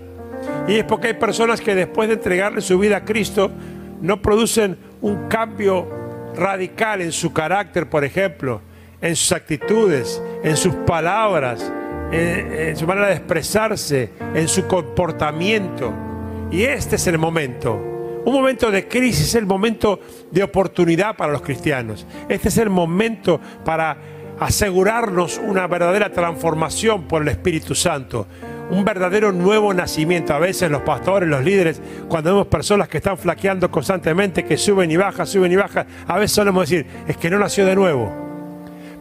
Y 0.67 0.77
es 0.77 0.83
porque 0.85 1.07
hay 1.07 1.13
personas 1.13 1.61
que 1.61 1.75
después 1.75 2.07
de 2.07 2.15
entregarle 2.15 2.61
su 2.61 2.79
vida 2.79 2.97
a 2.97 3.05
Cristo, 3.05 3.51
no 4.01 4.21
producen 4.21 4.77
un 5.01 5.27
cambio 5.27 5.87
radical 6.35 7.01
en 7.01 7.11
su 7.11 7.31
carácter, 7.31 7.89
por 7.89 8.03
ejemplo 8.03 8.61
en 9.01 9.15
sus 9.15 9.31
actitudes, 9.31 10.21
en 10.43 10.55
sus 10.55 10.73
palabras, 10.75 11.71
en, 12.11 12.75
su 12.75 12.85
manera 12.85 13.07
de 13.07 13.15
expresarse, 13.15 14.11
en 14.33 14.47
su 14.47 14.67
comportamiento. 14.67 15.93
Y 16.51 16.63
este 16.63 16.97
es 16.97 17.07
el 17.07 17.17
momento. 17.17 17.73
Un 18.23 18.33
momento 18.33 18.69
de 18.69 18.87
crisis 18.87 19.33
el 19.35 19.45
momento 19.45 19.99
de 20.29 20.43
oportunidad 20.43 21.15
para 21.15 21.31
los 21.31 21.41
cristianos. 21.41 22.05
Este 22.29 22.49
es 22.49 22.57
el 22.57 22.69
momento 22.69 23.39
para 23.65 23.97
asegurarnos 24.39 25.39
una 25.39 25.67
verdadera 25.67 26.11
transformación 26.11 27.07
por 27.07 27.21
el 27.21 27.29
Espíritu 27.29 27.73
Santo 27.75 28.27
un 28.71 28.85
verdadero 28.85 29.33
nuevo 29.33 29.73
nacimiento. 29.73 30.33
A 30.33 30.39
veces 30.39 30.71
los 30.71 30.81
pastores, 30.81 31.27
los 31.27 31.43
líderes, 31.43 31.81
cuando 32.07 32.31
vemos 32.31 32.47
personas 32.47 32.87
que 32.87 32.97
están 32.97 33.17
flaqueando 33.17 33.69
constantemente, 33.69 34.45
que 34.45 34.57
suben 34.57 34.89
y 34.89 34.95
bajan, 34.95 35.27
suben 35.27 35.51
y 35.51 35.57
bajan, 35.57 35.85
a 36.07 36.17
veces 36.17 36.31
solemos 36.31 36.69
decir, 36.69 36.85
es 37.07 37.17
que 37.17 37.29
no 37.29 37.37
nació 37.37 37.65
de 37.65 37.75
nuevo. 37.75 38.30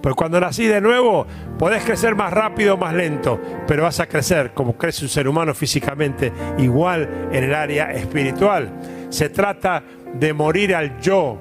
Pero 0.02 0.14
cuando 0.14 0.40
nací 0.40 0.66
de 0.66 0.80
nuevo, 0.80 1.26
podés 1.58 1.84
crecer 1.84 2.14
más 2.14 2.32
rápido 2.32 2.76
más 2.76 2.94
lento, 2.94 3.40
pero 3.66 3.82
vas 3.82 4.00
a 4.00 4.06
crecer 4.06 4.52
como 4.54 4.76
crece 4.76 5.04
un 5.04 5.10
ser 5.10 5.28
humano 5.28 5.54
físicamente, 5.54 6.32
igual 6.58 7.28
en 7.32 7.44
el 7.44 7.54
área 7.54 7.92
espiritual. 7.92 8.70
Se 9.10 9.28
trata 9.28 9.82
de 10.14 10.32
morir 10.32 10.74
al 10.74 11.00
yo 11.00 11.38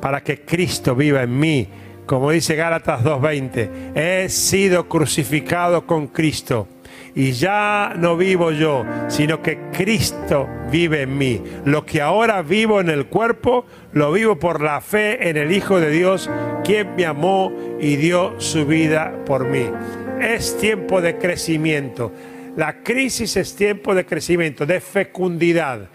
para 0.00 0.22
que 0.22 0.42
Cristo 0.42 0.94
viva 0.94 1.22
en 1.22 1.38
mí. 1.38 1.68
Como 2.06 2.30
dice 2.30 2.56
Gálatas 2.56 3.02
2.20, 3.04 3.94
he 3.94 4.28
sido 4.28 4.88
crucificado 4.88 5.86
con 5.86 6.08
Cristo 6.08 6.66
y 7.14 7.32
ya 7.32 7.94
no 7.96 8.16
vivo 8.16 8.50
yo, 8.52 8.84
sino 9.08 9.42
que 9.42 9.58
Cristo 9.72 10.48
vive 10.70 11.02
en 11.02 11.18
mí. 11.18 11.42
Lo 11.64 11.84
que 11.84 12.00
ahora 12.00 12.42
vivo 12.42 12.80
en 12.80 12.88
el 12.88 13.06
cuerpo, 13.06 13.66
lo 13.92 14.12
vivo 14.12 14.38
por 14.38 14.60
la 14.60 14.80
fe 14.80 15.28
en 15.28 15.36
el 15.36 15.52
Hijo 15.52 15.80
de 15.80 15.90
Dios, 15.90 16.30
quien 16.64 16.94
me 16.96 17.06
amó 17.06 17.52
y 17.80 17.96
dio 17.96 18.40
su 18.40 18.66
vida 18.66 19.12
por 19.26 19.46
mí. 19.46 19.66
Es 20.20 20.56
tiempo 20.58 21.00
de 21.00 21.16
crecimiento. 21.16 22.12
La 22.56 22.82
crisis 22.82 23.36
es 23.36 23.54
tiempo 23.54 23.94
de 23.94 24.04
crecimiento, 24.04 24.66
de 24.66 24.80
fecundidad. 24.80 25.88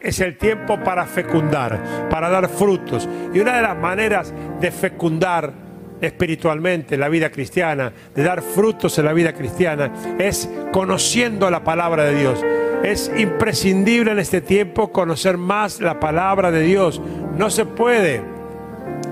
Es 0.00 0.20
el 0.20 0.36
tiempo 0.36 0.78
para 0.84 1.06
fecundar, 1.06 2.08
para 2.10 2.28
dar 2.28 2.48
frutos. 2.48 3.08
Y 3.32 3.40
una 3.40 3.56
de 3.56 3.62
las 3.62 3.76
maneras 3.76 4.34
de 4.60 4.70
fecundar 4.70 5.63
espiritualmente 6.00 6.94
en 6.94 7.00
la 7.00 7.08
vida 7.08 7.30
cristiana, 7.30 7.92
de 8.14 8.22
dar 8.22 8.42
frutos 8.42 8.98
en 8.98 9.04
la 9.04 9.12
vida 9.12 9.32
cristiana, 9.32 9.92
es 10.18 10.48
conociendo 10.72 11.50
la 11.50 11.64
palabra 11.64 12.04
de 12.04 12.16
Dios. 12.16 12.44
Es 12.82 13.10
imprescindible 13.16 14.12
en 14.12 14.18
este 14.18 14.40
tiempo 14.40 14.92
conocer 14.92 15.38
más 15.38 15.80
la 15.80 15.98
palabra 16.00 16.50
de 16.50 16.60
Dios. 16.60 17.00
No 17.36 17.48
se 17.48 17.64
puede 17.64 18.22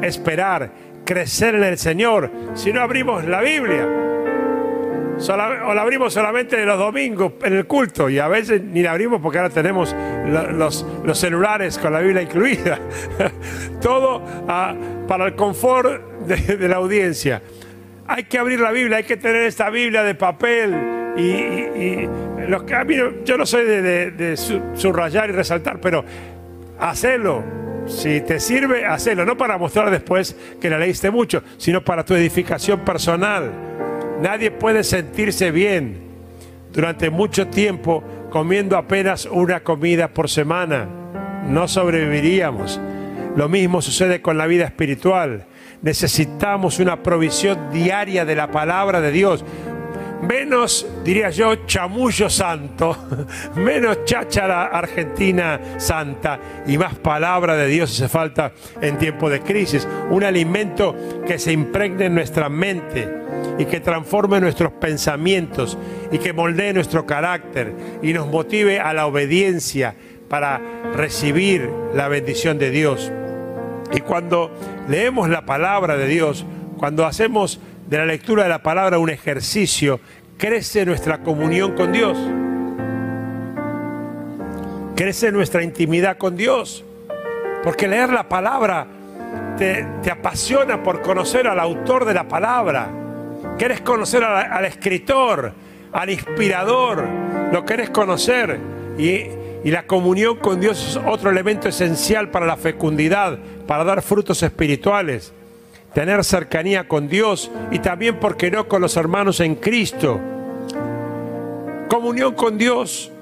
esperar 0.02 0.72
crecer 1.04 1.54
en 1.54 1.64
el 1.64 1.78
Señor 1.78 2.30
si 2.54 2.72
no 2.72 2.80
abrimos 2.80 3.24
la 3.24 3.40
Biblia 3.40 4.02
o 5.30 5.74
la 5.74 5.82
abrimos 5.82 6.12
solamente 6.12 6.64
los 6.64 6.78
domingos 6.78 7.34
en 7.44 7.54
el 7.54 7.66
culto 7.66 8.08
y 8.08 8.18
a 8.18 8.28
veces 8.28 8.62
ni 8.62 8.82
la 8.82 8.92
abrimos 8.92 9.20
porque 9.20 9.38
ahora 9.38 9.50
tenemos 9.50 9.94
los, 10.26 10.84
celulares 11.14 11.78
con 11.78 11.92
la 11.92 12.00
Biblia 12.00 12.22
incluida. 12.22 12.78
Todo 13.80 14.22
ah, 14.48 14.74
para 15.06 15.26
el 15.26 15.36
confort 15.36 16.12
de, 16.26 16.68
la 16.68 16.76
audiencia. 16.76 17.42
Hay 18.06 18.24
que 18.24 18.38
abrir 18.38 18.60
la 18.60 18.72
Biblia, 18.72 18.98
hay 18.98 19.04
que 19.04 19.16
tener 19.16 19.42
esta 19.42 19.70
Biblia 19.70 20.02
de 20.02 20.14
papel 20.14 20.74
y, 21.16 22.08
los, 22.48 22.64
yo 23.24 23.38
no 23.38 23.46
soy 23.46 23.64
de, 23.64 24.36
subrayar 24.74 25.30
y 25.30 25.32
resaltar, 25.32 25.80
pero 25.80 26.04
hacelo. 26.78 27.62
Si 27.86 28.20
te 28.20 28.38
sirve, 28.38 28.86
hacelo. 28.86 29.24
No 29.24 29.36
para 29.36 29.58
mostrar 29.58 29.90
después 29.90 30.36
que 30.60 30.70
la 30.70 30.78
leíste 30.78 31.10
mucho, 31.10 31.42
sino 31.56 31.84
para 31.84 32.04
tu 32.04 32.14
edificación 32.14 32.80
personal 32.84 33.50
Nadie 34.22 34.52
puede 34.52 34.84
sentirse 34.84 35.50
bien 35.50 35.96
durante 36.72 37.10
mucho 37.10 37.48
tiempo 37.48 38.04
comiendo 38.30 38.76
apenas 38.76 39.26
una 39.26 39.64
comida 39.64 40.14
por 40.14 40.30
semana. 40.30 40.86
No 41.48 41.66
sobreviviríamos. 41.66 42.80
Lo 43.34 43.48
mismo 43.48 43.82
sucede 43.82 44.22
con 44.22 44.38
la 44.38 44.46
vida 44.46 44.66
espiritual. 44.66 45.46
Necesitamos 45.82 46.78
una 46.78 47.02
provisión 47.02 47.70
diaria 47.72 48.24
de 48.24 48.36
la 48.36 48.50
palabra 48.50 49.00
de 49.00 49.10
Dios. 49.10 49.44
Menos, 50.22 50.86
diría 51.02 51.30
yo, 51.30 51.66
chamullo 51.66 52.30
santo, 52.30 52.96
menos 53.56 54.04
cháchara 54.04 54.66
argentina 54.66 55.60
santa 55.78 56.38
y 56.64 56.78
más 56.78 56.94
palabra 56.94 57.56
de 57.56 57.66
Dios 57.66 57.90
hace 57.90 58.08
falta 58.08 58.52
en 58.80 58.98
tiempo 58.98 59.28
de 59.28 59.40
crisis. 59.40 59.88
Un 60.10 60.22
alimento 60.22 60.94
que 61.26 61.40
se 61.40 61.50
impregne 61.50 62.06
en 62.06 62.14
nuestra 62.14 62.48
mente 62.48 63.22
y 63.58 63.64
que 63.64 63.80
transforme 63.80 64.40
nuestros 64.40 64.70
pensamientos 64.74 65.76
y 66.12 66.18
que 66.18 66.32
moldee 66.32 66.72
nuestro 66.72 67.04
carácter 67.04 67.74
y 68.00 68.12
nos 68.12 68.28
motive 68.28 68.78
a 68.78 68.92
la 68.92 69.06
obediencia 69.06 69.96
para 70.28 70.60
recibir 70.94 71.68
la 71.94 72.06
bendición 72.06 72.58
de 72.58 72.70
Dios. 72.70 73.10
Y 73.92 74.00
cuando 74.00 74.50
leemos 74.88 75.28
la 75.28 75.44
palabra 75.44 75.96
de 75.96 76.06
Dios, 76.06 76.44
cuando 76.78 77.06
hacemos 77.06 77.60
de 77.88 77.98
la 77.98 78.06
lectura 78.06 78.44
de 78.44 78.48
la 78.48 78.62
palabra 78.62 78.98
un 78.98 79.10
ejercicio, 79.10 80.00
crece 80.38 80.84
nuestra 80.84 81.22
comunión 81.22 81.74
con 81.74 81.92
Dios. 81.92 82.18
Crece 84.96 85.32
nuestra 85.32 85.62
intimidad 85.62 86.16
con 86.18 86.36
Dios. 86.36 86.84
Porque 87.62 87.88
leer 87.88 88.10
la 88.10 88.28
palabra 88.28 88.86
te, 89.56 89.86
apasiona 90.10 90.82
por 90.82 91.00
conocer 91.02 91.46
al 91.46 91.60
autor 91.60 92.04
de 92.04 92.14
la 92.14 92.26
palabra 92.26 92.90
Quieres 93.58 93.80
conocer 93.80 94.24
al, 94.24 94.64
escritor, 94.64 95.52
al 95.92 96.10
inspirador, 96.10 97.04
lo 97.52 97.64
quieres 97.64 97.90
conocer. 97.90 98.58
Y, 98.98 99.26
y 99.64 99.71
la 99.71 99.87
comunión 99.87 100.37
con 100.37 100.61
Dios 100.61 100.85
es 100.85 101.00
otro 101.07 101.31
elemento 101.31 101.69
esencial 101.69 102.31
para 102.31 102.47
la 102.47 102.57
fecundidad, 102.57 103.38
para 103.66 103.85
dar 103.85 104.02
frutos 104.02 104.42
espirituales. 104.42 105.33
Tener 105.95 106.25
cercanía 106.25 106.88
con 106.88 107.09
Dios 107.09 107.50
y 107.71 107.78
también, 107.78 108.19
porque 108.19 108.50
no?, 108.50 108.66
con 108.66 108.81
los 108.81 108.97
hermanos 108.97 109.40
en 109.40 109.57
Cristo. 109.57 110.21
Comunión 111.88 112.35
con 112.35 112.57
Dios 112.57 113.12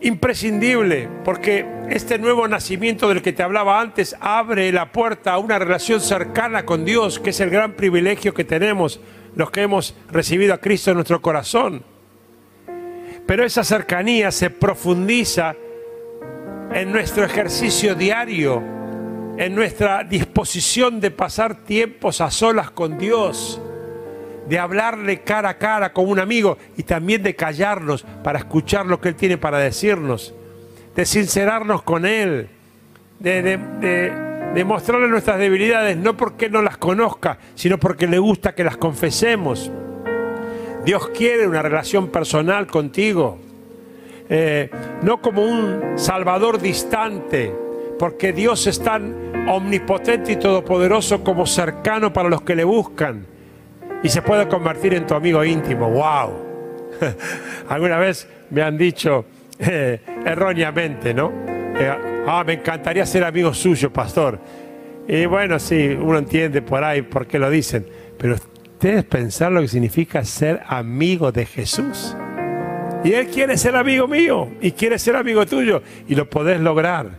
imprescindible, 0.00 1.08
porque 1.24 1.66
este 1.90 2.18
nuevo 2.18 2.46
nacimiento 2.46 3.08
del 3.08 3.20
que 3.20 3.32
te 3.32 3.42
hablaba 3.42 3.80
antes 3.80 4.16
abre 4.20 4.70
la 4.72 4.92
puerta 4.92 5.32
a 5.32 5.38
una 5.38 5.58
relación 5.58 6.00
cercana 6.00 6.64
con 6.64 6.84
Dios, 6.84 7.18
que 7.18 7.30
es 7.30 7.40
el 7.40 7.50
gran 7.50 7.72
privilegio 7.72 8.32
que 8.32 8.44
tenemos 8.44 9.00
los 9.34 9.50
que 9.50 9.62
hemos 9.62 9.94
recibido 10.10 10.54
a 10.54 10.58
Cristo 10.58 10.90
en 10.90 10.96
nuestro 10.96 11.20
corazón. 11.20 11.82
Pero 13.28 13.44
esa 13.44 13.62
cercanía 13.62 14.30
se 14.32 14.48
profundiza 14.48 15.54
en 16.72 16.90
nuestro 16.90 17.26
ejercicio 17.26 17.94
diario, 17.94 18.62
en 19.36 19.54
nuestra 19.54 20.02
disposición 20.02 20.98
de 20.98 21.10
pasar 21.10 21.56
tiempos 21.56 22.22
a 22.22 22.30
solas 22.30 22.70
con 22.70 22.96
Dios, 22.96 23.60
de 24.48 24.58
hablarle 24.58 25.20
cara 25.24 25.50
a 25.50 25.58
cara 25.58 25.92
como 25.92 26.10
un 26.10 26.20
amigo 26.20 26.56
y 26.78 26.84
también 26.84 27.22
de 27.22 27.36
callarnos 27.36 28.06
para 28.24 28.38
escuchar 28.38 28.86
lo 28.86 28.98
que 28.98 29.10
Él 29.10 29.14
tiene 29.14 29.36
para 29.36 29.58
decirnos, 29.58 30.32
de 30.96 31.04
sincerarnos 31.04 31.82
con 31.82 32.06
Él, 32.06 32.48
de, 33.18 33.42
de 33.42 34.64
mostrarle 34.64 35.06
nuestras 35.06 35.38
debilidades, 35.38 35.98
no 35.98 36.16
porque 36.16 36.48
no 36.48 36.62
las 36.62 36.78
conozca, 36.78 37.36
sino 37.54 37.76
porque 37.76 38.06
le 38.06 38.18
gusta 38.18 38.54
que 38.54 38.64
las 38.64 38.78
confesemos. 38.78 39.70
Dios 40.84 41.08
quiere 41.08 41.46
una 41.46 41.62
relación 41.62 42.08
personal 42.08 42.66
contigo, 42.66 43.38
eh, 44.28 44.70
no 45.02 45.20
como 45.20 45.42
un 45.42 45.94
salvador 45.96 46.60
distante, 46.60 47.52
porque 47.98 48.32
Dios 48.32 48.66
es 48.66 48.80
tan 48.80 49.48
omnipotente 49.48 50.32
y 50.32 50.36
todopoderoso 50.36 51.24
como 51.24 51.46
cercano 51.46 52.12
para 52.12 52.28
los 52.28 52.42
que 52.42 52.54
le 52.54 52.64
buscan 52.64 53.26
y 54.02 54.08
se 54.08 54.22
puede 54.22 54.46
convertir 54.46 54.94
en 54.94 55.06
tu 55.06 55.14
amigo 55.14 55.44
íntimo. 55.44 55.90
¡Wow! 55.90 56.32
Alguna 57.68 57.98
vez 57.98 58.28
me 58.50 58.62
han 58.62 58.78
dicho 58.78 59.24
eh, 59.58 60.00
erróneamente, 60.24 61.12
¿no? 61.12 61.32
Eh, 61.78 62.16
Ah, 62.30 62.44
me 62.44 62.52
encantaría 62.52 63.06
ser 63.06 63.24
amigo 63.24 63.54
suyo, 63.54 63.90
pastor. 63.90 64.38
Y 65.08 65.24
bueno, 65.24 65.58
sí, 65.58 65.96
uno 65.98 66.18
entiende 66.18 66.60
por 66.60 66.84
ahí 66.84 67.00
por 67.00 67.26
qué 67.26 67.38
lo 67.38 67.48
dicen. 67.48 67.86
Pero 68.18 68.36
ustedes 68.78 69.04
pensar 69.06 69.50
lo 69.50 69.60
que 69.60 69.66
significa 69.66 70.24
ser 70.24 70.62
amigo 70.68 71.32
de 71.32 71.46
Jesús. 71.46 72.16
Y 73.02 73.12
Él 73.12 73.26
quiere 73.26 73.58
ser 73.58 73.74
amigo 73.74 74.06
mío 74.06 74.52
y 74.60 74.70
quiere 74.70 75.00
ser 75.00 75.16
amigo 75.16 75.44
tuyo. 75.46 75.82
Y 76.06 76.14
lo 76.14 76.30
podés 76.30 76.60
lograr. 76.60 77.10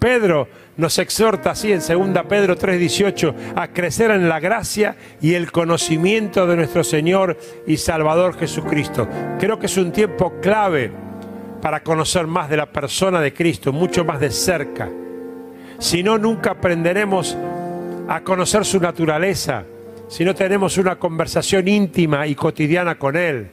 Pedro 0.00 0.48
nos 0.76 0.98
exhorta 0.98 1.52
así 1.52 1.70
en 1.70 1.78
2 1.78 2.24
Pedro 2.28 2.56
3:18 2.56 3.34
a 3.54 3.68
crecer 3.68 4.10
en 4.10 4.28
la 4.28 4.40
gracia 4.40 4.96
y 5.20 5.34
el 5.34 5.52
conocimiento 5.52 6.44
de 6.44 6.56
nuestro 6.56 6.82
Señor 6.82 7.38
y 7.68 7.76
Salvador 7.76 8.36
Jesucristo. 8.36 9.06
Creo 9.38 9.60
que 9.60 9.66
es 9.66 9.76
un 9.76 9.92
tiempo 9.92 10.40
clave 10.42 10.90
para 11.62 11.84
conocer 11.84 12.26
más 12.26 12.50
de 12.50 12.56
la 12.56 12.66
persona 12.66 13.20
de 13.20 13.32
Cristo, 13.32 13.72
mucho 13.72 14.04
más 14.04 14.18
de 14.18 14.32
cerca. 14.32 14.90
Si 15.78 16.02
no, 16.02 16.18
nunca 16.18 16.50
aprenderemos 16.50 17.36
a 18.08 18.22
conocer 18.22 18.64
su 18.64 18.80
naturaleza 18.80 19.66
si 20.08 20.24
no 20.24 20.34
tenemos 20.34 20.78
una 20.78 20.96
conversación 20.96 21.66
íntima 21.68 22.26
y 22.26 22.34
cotidiana 22.34 22.96
con 22.98 23.16
Él. 23.16 23.50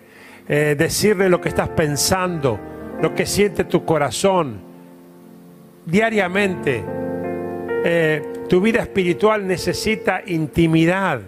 Eh, 0.47 0.75
decirle 0.77 1.29
lo 1.29 1.39
que 1.39 1.49
estás 1.49 1.69
pensando, 1.69 2.59
lo 3.01 3.15
que 3.15 3.25
siente 3.25 3.63
tu 3.63 3.85
corazón. 3.85 4.59
Diariamente, 5.85 6.83
eh, 7.85 8.21
tu 8.47 8.61
vida 8.61 8.81
espiritual 8.81 9.47
necesita 9.47 10.21
intimidad. 10.25 11.21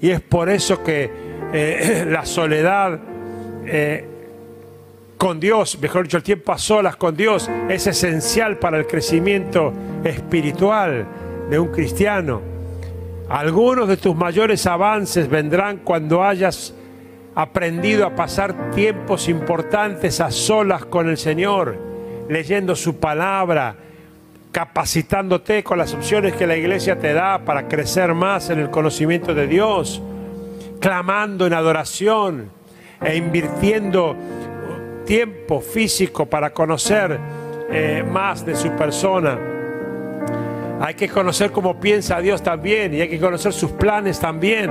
Y 0.00 0.10
es 0.10 0.20
por 0.20 0.48
eso 0.48 0.84
que 0.84 1.10
eh, 1.52 2.04
la 2.10 2.24
soledad 2.24 3.00
con 5.18 5.38
Dios, 5.38 5.78
mejor 5.78 6.04
dicho, 6.04 6.16
el 6.16 6.22
tiempo 6.22 6.52
a 6.52 6.58
solas 6.58 6.96
con 6.96 7.14
Dios 7.14 7.50
es 7.68 7.86
esencial 7.86 8.56
para 8.56 8.78
el 8.78 8.86
crecimiento 8.86 9.74
espiritual 10.02 11.06
de 11.50 11.58
un 11.58 11.68
cristiano. 11.68 12.57
Algunos 13.28 13.88
de 13.88 13.98
tus 13.98 14.16
mayores 14.16 14.66
avances 14.66 15.28
vendrán 15.28 15.78
cuando 15.84 16.24
hayas 16.24 16.72
aprendido 17.34 18.06
a 18.06 18.14
pasar 18.14 18.70
tiempos 18.70 19.28
importantes 19.28 20.20
a 20.20 20.30
solas 20.30 20.86
con 20.86 21.10
el 21.10 21.18
Señor, 21.18 21.76
leyendo 22.30 22.74
su 22.74 22.96
palabra, 22.96 23.76
capacitándote 24.50 25.62
con 25.62 25.76
las 25.76 25.92
opciones 25.92 26.34
que 26.34 26.46
la 26.46 26.56
iglesia 26.56 26.98
te 26.98 27.12
da 27.12 27.44
para 27.44 27.68
crecer 27.68 28.14
más 28.14 28.48
en 28.48 28.60
el 28.60 28.70
conocimiento 28.70 29.34
de 29.34 29.46
Dios, 29.46 30.00
clamando 30.80 31.46
en 31.46 31.52
adoración 31.52 32.50
e 33.00 33.14
invirtiendo 33.14 34.16
tiempo 35.04 35.60
físico 35.60 36.26
para 36.26 36.50
conocer 36.54 37.18
eh, 37.70 38.02
más 38.10 38.44
de 38.46 38.56
su 38.56 38.70
persona. 38.70 39.57
Hay 40.80 40.94
que 40.94 41.08
conocer 41.08 41.50
cómo 41.50 41.80
piensa 41.80 42.20
Dios 42.20 42.42
también 42.42 42.94
y 42.94 43.00
hay 43.00 43.08
que 43.08 43.18
conocer 43.18 43.52
sus 43.52 43.72
planes 43.72 44.20
también. 44.20 44.70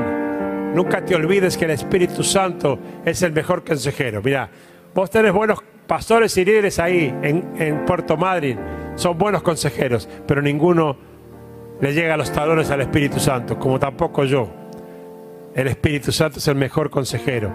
Nunca 0.74 1.04
te 1.04 1.16
olvides 1.16 1.58
que 1.58 1.66
el 1.66 1.72
Espíritu 1.72 2.24
Santo 2.24 2.80
es 3.06 3.22
el 3.24 3.34
mejor 3.34 3.64
consejero. 3.64 4.22
Mira, 4.24 4.50
vos 4.94 5.10
tenés 5.10 5.34
buenos 5.34 5.60
pastores 5.86 6.36
y 6.38 6.46
líderes 6.46 6.80
ahí 6.80 7.14
en, 7.22 7.54
en 7.58 7.86
Puerto 7.86 8.18
Madryn, 8.18 8.60
son 8.96 9.18
buenos 9.18 9.42
consejeros, 9.42 10.08
pero 10.28 10.42
ninguno 10.42 10.98
le 11.80 11.94
llega 11.94 12.16
a 12.16 12.18
los 12.18 12.32
talones 12.32 12.70
al 12.72 12.82
Espíritu 12.82 13.20
Santo, 13.20 13.58
como 13.60 13.80
tampoco 13.80 14.24
yo. 14.26 14.50
El 15.54 15.68
Espíritu 15.68 16.12
Santo 16.12 16.40
es 16.40 16.48
el 16.48 16.56
mejor 16.56 16.90
consejero. 16.90 17.52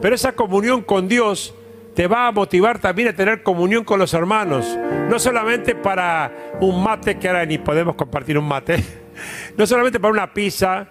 Pero 0.00 0.14
esa 0.14 0.32
comunión 0.32 0.82
con 0.82 1.08
Dios 1.08 1.54
te 1.94 2.08
va 2.08 2.26
a 2.26 2.32
motivar 2.32 2.78
también 2.80 3.08
a 3.08 3.12
tener 3.12 3.42
comunión 3.42 3.84
con 3.84 3.98
los 3.98 4.12
hermanos. 4.14 4.78
No 5.08 5.18
solamente 5.18 5.74
para 5.74 6.56
un 6.60 6.82
mate, 6.82 7.18
que 7.18 7.28
ahora 7.28 7.46
ni 7.46 7.58
podemos 7.58 7.94
compartir 7.94 8.36
un 8.36 8.46
mate, 8.46 8.82
no 9.56 9.66
solamente 9.66 10.00
para 10.00 10.12
una 10.12 10.32
pizza, 10.32 10.88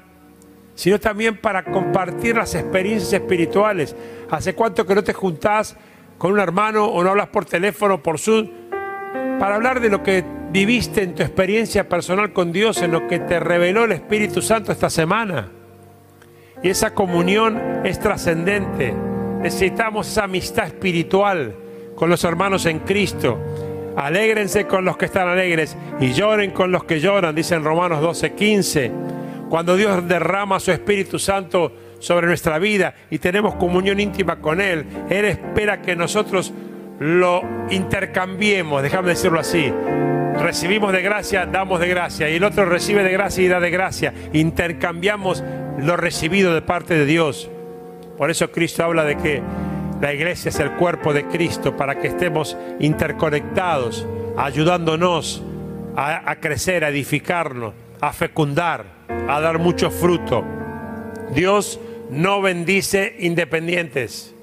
sino 0.75 0.99
también 0.99 1.37
para 1.37 1.63
compartir 1.63 2.35
las 2.35 2.55
experiencias 2.55 3.13
espirituales. 3.13 3.95
¿Hace 4.31 4.55
cuánto 4.55 4.85
que 4.85 4.95
no 4.95 5.03
te 5.03 5.13
juntás 5.13 5.75
con 6.17 6.31
un 6.31 6.39
hermano 6.39 6.85
o 6.85 7.03
no 7.03 7.09
hablas 7.09 7.27
por 7.27 7.45
teléfono, 7.45 8.01
por 8.01 8.17
Zoom, 8.17 8.49
para 9.39 9.55
hablar 9.55 9.81
de 9.81 9.89
lo 9.89 10.01
que 10.01 10.23
viviste 10.51 11.03
en 11.03 11.15
tu 11.15 11.21
experiencia 11.21 11.89
personal 11.89 12.31
con 12.31 12.51
Dios, 12.51 12.81
en 12.81 12.91
lo 12.91 13.07
que 13.07 13.19
te 13.19 13.39
reveló 13.39 13.83
el 13.83 13.91
Espíritu 13.91 14.41
Santo 14.41 14.71
esta 14.71 14.89
semana? 14.89 15.51
Y 16.61 16.69
esa 16.69 16.93
comunión 16.93 17.81
es 17.83 17.99
trascendente. 17.99 19.12
Necesitamos 19.43 20.17
amistad 20.17 20.67
espiritual 20.67 21.53
con 21.95 22.09
los 22.09 22.23
hermanos 22.23 22.65
en 22.65 22.79
Cristo. 22.79 23.37
Alégrense 23.97 24.65
con 24.65 24.85
los 24.85 24.95
que 24.95 25.03
están 25.03 25.27
alegres 25.27 25.75
y 25.99 26.13
lloren 26.13 26.51
con 26.51 26.71
los 26.71 26.85
que 26.85 27.01
lloran, 27.01 27.35
dice 27.35 27.55
en 27.55 27.65
Romanos 27.65 28.01
12:15. 28.01 28.89
Cuando 29.49 29.75
Dios 29.75 30.07
derrama 30.07 30.61
su 30.61 30.71
Espíritu 30.71 31.19
Santo 31.19 31.73
sobre 31.99 32.25
nuestra 32.25 32.57
vida 32.57 32.95
y 33.11 33.19
tenemos 33.19 33.55
comunión 33.55 33.99
íntima 33.99 34.37
con 34.37 34.61
Él, 34.61 34.85
Él 35.09 35.25
espera 35.25 35.81
que 35.81 35.97
nosotros 35.97 36.53
lo 36.99 37.41
intercambiemos, 37.69 38.81
déjame 38.81 39.09
decirlo 39.09 39.41
así. 39.41 39.73
Recibimos 40.39 40.93
de 40.93 41.01
gracia, 41.01 41.45
damos 41.45 41.81
de 41.81 41.89
gracia, 41.89 42.29
y 42.29 42.35
el 42.35 42.45
otro 42.45 42.63
recibe 42.63 43.03
de 43.03 43.11
gracia 43.11 43.43
y 43.43 43.47
da 43.49 43.59
de 43.59 43.71
gracia. 43.71 44.13
Intercambiamos 44.31 45.43
lo 45.79 45.97
recibido 45.97 46.53
de 46.53 46.61
parte 46.61 46.93
de 46.93 47.05
Dios. 47.05 47.51
Por 48.17 48.29
eso 48.29 48.51
Cristo 48.51 48.83
habla 48.83 49.03
de 49.03 49.17
que 49.17 49.41
la 50.01 50.13
iglesia 50.13 50.49
es 50.49 50.59
el 50.59 50.71
cuerpo 50.73 51.13
de 51.13 51.25
Cristo 51.25 51.77
para 51.77 51.99
que 51.99 52.07
estemos 52.07 52.57
interconectados, 52.79 54.05
ayudándonos 54.37 55.41
a, 55.95 56.35
crecer, 56.41 56.83
a 56.83 56.89
edificarnos, 56.89 57.73
a 58.01 58.11
fecundar, 58.11 58.85
a 59.29 59.39
dar 59.39 59.59
mucho 59.59 59.89
fruto. 59.89 60.43
Dios 61.33 61.79
no 62.09 62.41
bendice 62.41 63.15
independientes. 63.19 64.35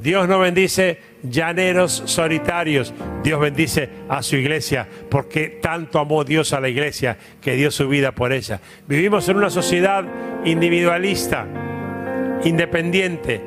Dios 0.00 0.28
no 0.28 0.38
bendice 0.38 0.98
llaneros 1.22 2.02
solitarios. 2.06 2.94
Dios 3.22 3.40
bendice 3.40 3.90
a 4.08 4.22
su 4.22 4.36
iglesia 4.36 4.88
porque 5.10 5.58
tanto 5.60 5.98
amó 5.98 6.24
Dios 6.24 6.52
a 6.52 6.60
la 6.60 6.68
iglesia 6.68 7.18
que 7.42 7.54
dio 7.54 7.70
su 7.70 7.88
vida 7.88 8.12
por 8.12 8.32
ella. 8.32 8.60
Vivimos 8.86 9.28
en 9.28 9.36
una 9.36 9.50
sociedad 9.50 10.04
individualista 10.44 11.46
independiente 12.44 13.40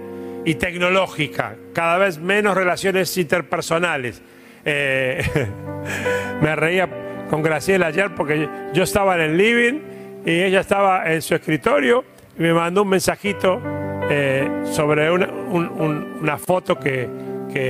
y 0.45 0.55
tecnológica, 0.55 1.55
cada 1.73 1.97
vez 1.97 2.19
menos 2.19 2.55
relaciones 2.55 3.15
interpersonales. 3.17 4.21
Eh, 4.65 5.23
me 6.41 6.55
reía 6.55 6.89
con 7.29 7.41
Graciela 7.41 7.87
ayer 7.87 8.13
porque 8.15 8.47
yo 8.73 8.83
estaba 8.83 9.15
en 9.15 9.21
el 9.21 9.37
living 9.37 9.79
y 10.25 10.41
ella 10.41 10.59
estaba 10.61 11.11
en 11.11 11.21
su 11.21 11.35
escritorio 11.35 12.05
y 12.37 12.41
me 12.41 12.53
mandó 12.53 12.83
un 12.83 12.89
mensajito 12.89 13.61
eh, 14.09 14.63
sobre 14.65 15.09
una, 15.11 16.37
foto 16.37 16.77
que, 16.77 17.07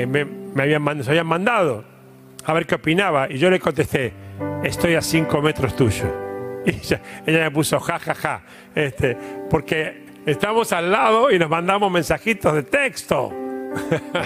me, 0.08 0.62
habían, 0.62 1.04
se 1.04 1.10
habían 1.10 1.28
mandado, 1.28 1.84
a 2.46 2.54
ver 2.54 2.66
qué 2.66 2.76
opinaba. 2.76 3.28
Y 3.30 3.38
yo 3.38 3.50
le 3.50 3.60
contesté, 3.60 4.14
estoy 4.64 4.96
a 4.96 5.02
cinco 5.02 5.42
metros 5.42 5.76
tuyo. 5.76 6.24
Y 6.66 6.70
ella, 6.70 7.02
ella 7.26 7.40
me 7.44 7.52
puso 7.52 7.78
ja, 7.78 8.00
ja, 8.00 8.16
ja, 8.16 8.42
este, 8.74 9.18
porque 9.50 10.03
Estamos 10.26 10.72
al 10.72 10.90
lado 10.90 11.32
y 11.32 11.38
nos 11.38 11.50
mandamos 11.50 11.92
mensajitos 11.92 12.54
de 12.54 12.64
texto. 12.64 13.30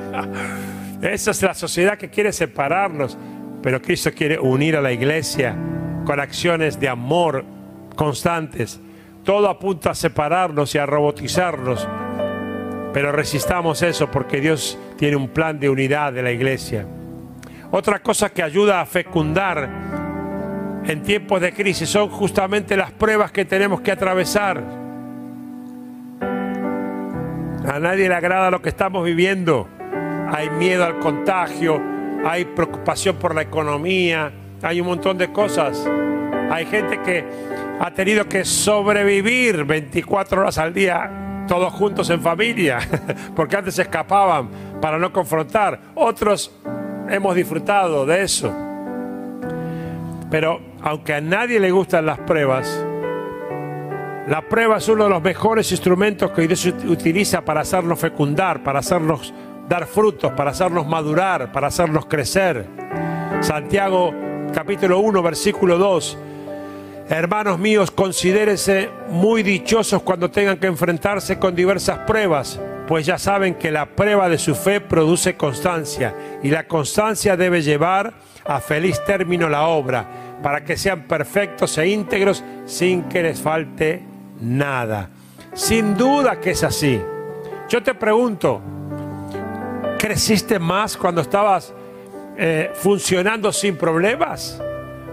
Esa 1.01 1.31
es 1.31 1.41
la 1.41 1.55
sociedad 1.55 1.97
que 1.97 2.09
quiere 2.09 2.31
separarnos, 2.31 3.17
pero 3.63 3.81
Cristo 3.81 4.11
quiere 4.15 4.37
unir 4.37 4.75
a 4.75 4.81
la 4.81 4.91
iglesia 4.91 5.55
con 6.05 6.19
acciones 6.19 6.79
de 6.79 6.87
amor 6.87 7.43
constantes. 7.95 8.79
Todo 9.23 9.49
apunta 9.49 9.89
a 9.91 9.95
separarnos 9.95 10.75
y 10.75 10.77
a 10.77 10.85
robotizarnos, 10.85 11.87
pero 12.93 13.11
resistamos 13.11 13.81
eso 13.81 14.11
porque 14.11 14.39
Dios 14.39 14.77
tiene 14.97 15.15
un 15.15 15.29
plan 15.29 15.59
de 15.59 15.67
unidad 15.67 16.13
de 16.13 16.21
la 16.21 16.31
iglesia. 16.31 16.85
Otra 17.71 18.03
cosa 18.03 18.29
que 18.29 18.43
ayuda 18.43 18.81
a 18.81 18.85
fecundar 18.85 19.67
en 20.85 21.01
tiempos 21.01 21.41
de 21.41 21.53
crisis 21.53 21.89
son 21.89 22.09
justamente 22.09 22.77
las 22.77 22.91
pruebas 22.91 23.31
que 23.31 23.45
tenemos 23.45 23.81
que 23.81 23.91
atravesar. 23.91 24.86
A 27.67 27.79
nadie 27.79 28.07
le 28.07 28.15
agrada 28.15 28.49
lo 28.49 28.61
que 28.61 28.69
estamos 28.69 29.03
viviendo. 29.03 29.67
Hay 30.31 30.49
miedo 30.51 30.85
al 30.85 30.99
contagio, 30.99 31.81
hay 32.25 32.45
preocupación 32.45 33.17
por 33.17 33.35
la 33.35 33.41
economía, 33.41 34.31
hay 34.61 34.79
un 34.79 34.87
montón 34.87 35.17
de 35.17 35.33
cosas. 35.33 35.85
Hay 36.49 36.65
gente 36.65 37.01
que 37.01 37.25
ha 37.81 37.91
tenido 37.91 38.25
que 38.29 38.45
sobrevivir 38.45 39.65
24 39.65 40.41
horas 40.41 40.57
al 40.57 40.73
día, 40.73 41.45
todos 41.45 41.73
juntos 41.73 42.09
en 42.09 42.21
familia, 42.21 42.79
porque 43.35 43.57
antes 43.57 43.75
se 43.75 43.81
escapaban 43.81 44.49
para 44.81 44.97
no 44.97 45.11
confrontar. 45.11 45.77
Otros 45.93 46.55
hemos 47.09 47.35
disfrutado 47.35 48.05
de 48.05 48.23
eso. 48.23 48.53
Pero 50.31 50.61
aunque 50.81 51.15
a 51.15 51.21
nadie 51.21 51.59
le 51.59 51.71
gustan 51.71 52.05
las 52.05 52.19
pruebas, 52.19 52.86
la 54.27 54.41
prueba 54.41 54.77
es 54.77 54.89
uno 54.89 55.05
de 55.05 55.09
los 55.09 55.21
mejores 55.21 55.71
instrumentos 55.71 56.31
que 56.31 56.47
Dios 56.47 56.65
utiliza 56.85 57.41
para 57.41 57.61
hacernos 57.61 57.97
fecundar, 57.97 58.61
para 58.61 58.79
hacernos 58.79 59.33
dar 59.69 59.87
frutos, 59.87 60.33
para 60.33 60.51
hacernos 60.51 60.85
madurar, 60.85 61.51
para 61.53 61.67
hacernos 61.67 62.07
crecer. 62.07 62.65
Santiago 63.39 64.13
capítulo 64.53 64.99
1, 64.99 65.23
versículo 65.23 65.77
2. 65.77 66.17
Hermanos 67.09 67.57
míos, 67.57 67.89
considérense 67.89 68.89
muy 69.09 69.43
dichosos 69.43 70.01
cuando 70.01 70.29
tengan 70.29 70.57
que 70.57 70.67
enfrentarse 70.67 71.39
con 71.39 71.55
diversas 71.55 71.99
pruebas, 71.99 72.59
pues 72.85 73.05
ya 73.05 73.17
saben 73.17 73.55
que 73.55 73.71
la 73.71 73.85
prueba 73.85 74.27
de 74.27 74.37
su 74.37 74.55
fe 74.55 74.81
produce 74.81 75.37
constancia 75.37 76.13
y 76.43 76.49
la 76.49 76.67
constancia 76.67 77.37
debe 77.37 77.61
llevar 77.61 78.13
a 78.45 78.59
feliz 78.59 79.01
término 79.05 79.47
la 79.47 79.67
obra, 79.67 80.05
para 80.43 80.65
que 80.65 80.75
sean 80.75 81.03
perfectos 81.03 81.77
e 81.77 81.87
íntegros 81.87 82.43
sin 82.65 83.03
que 83.03 83.23
les 83.23 83.41
falte 83.41 84.16
nada. 84.41 85.09
Sin 85.53 85.95
duda 85.97 86.39
que 86.39 86.51
es 86.51 86.63
así. 86.63 87.01
Yo 87.69 87.83
te 87.83 87.93
pregunto, 87.93 88.61
¿creciste 89.97 90.59
más 90.59 90.95
cuando 90.95 91.21
estabas 91.21 91.73
eh, 92.37 92.71
funcionando 92.75 93.51
sin 93.51 93.75
problemas 93.75 94.61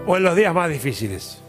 o 0.05 0.15
en 0.15 0.23
los 0.23 0.35
días 0.35 0.53
más 0.53 0.69
difíciles? 0.69 1.41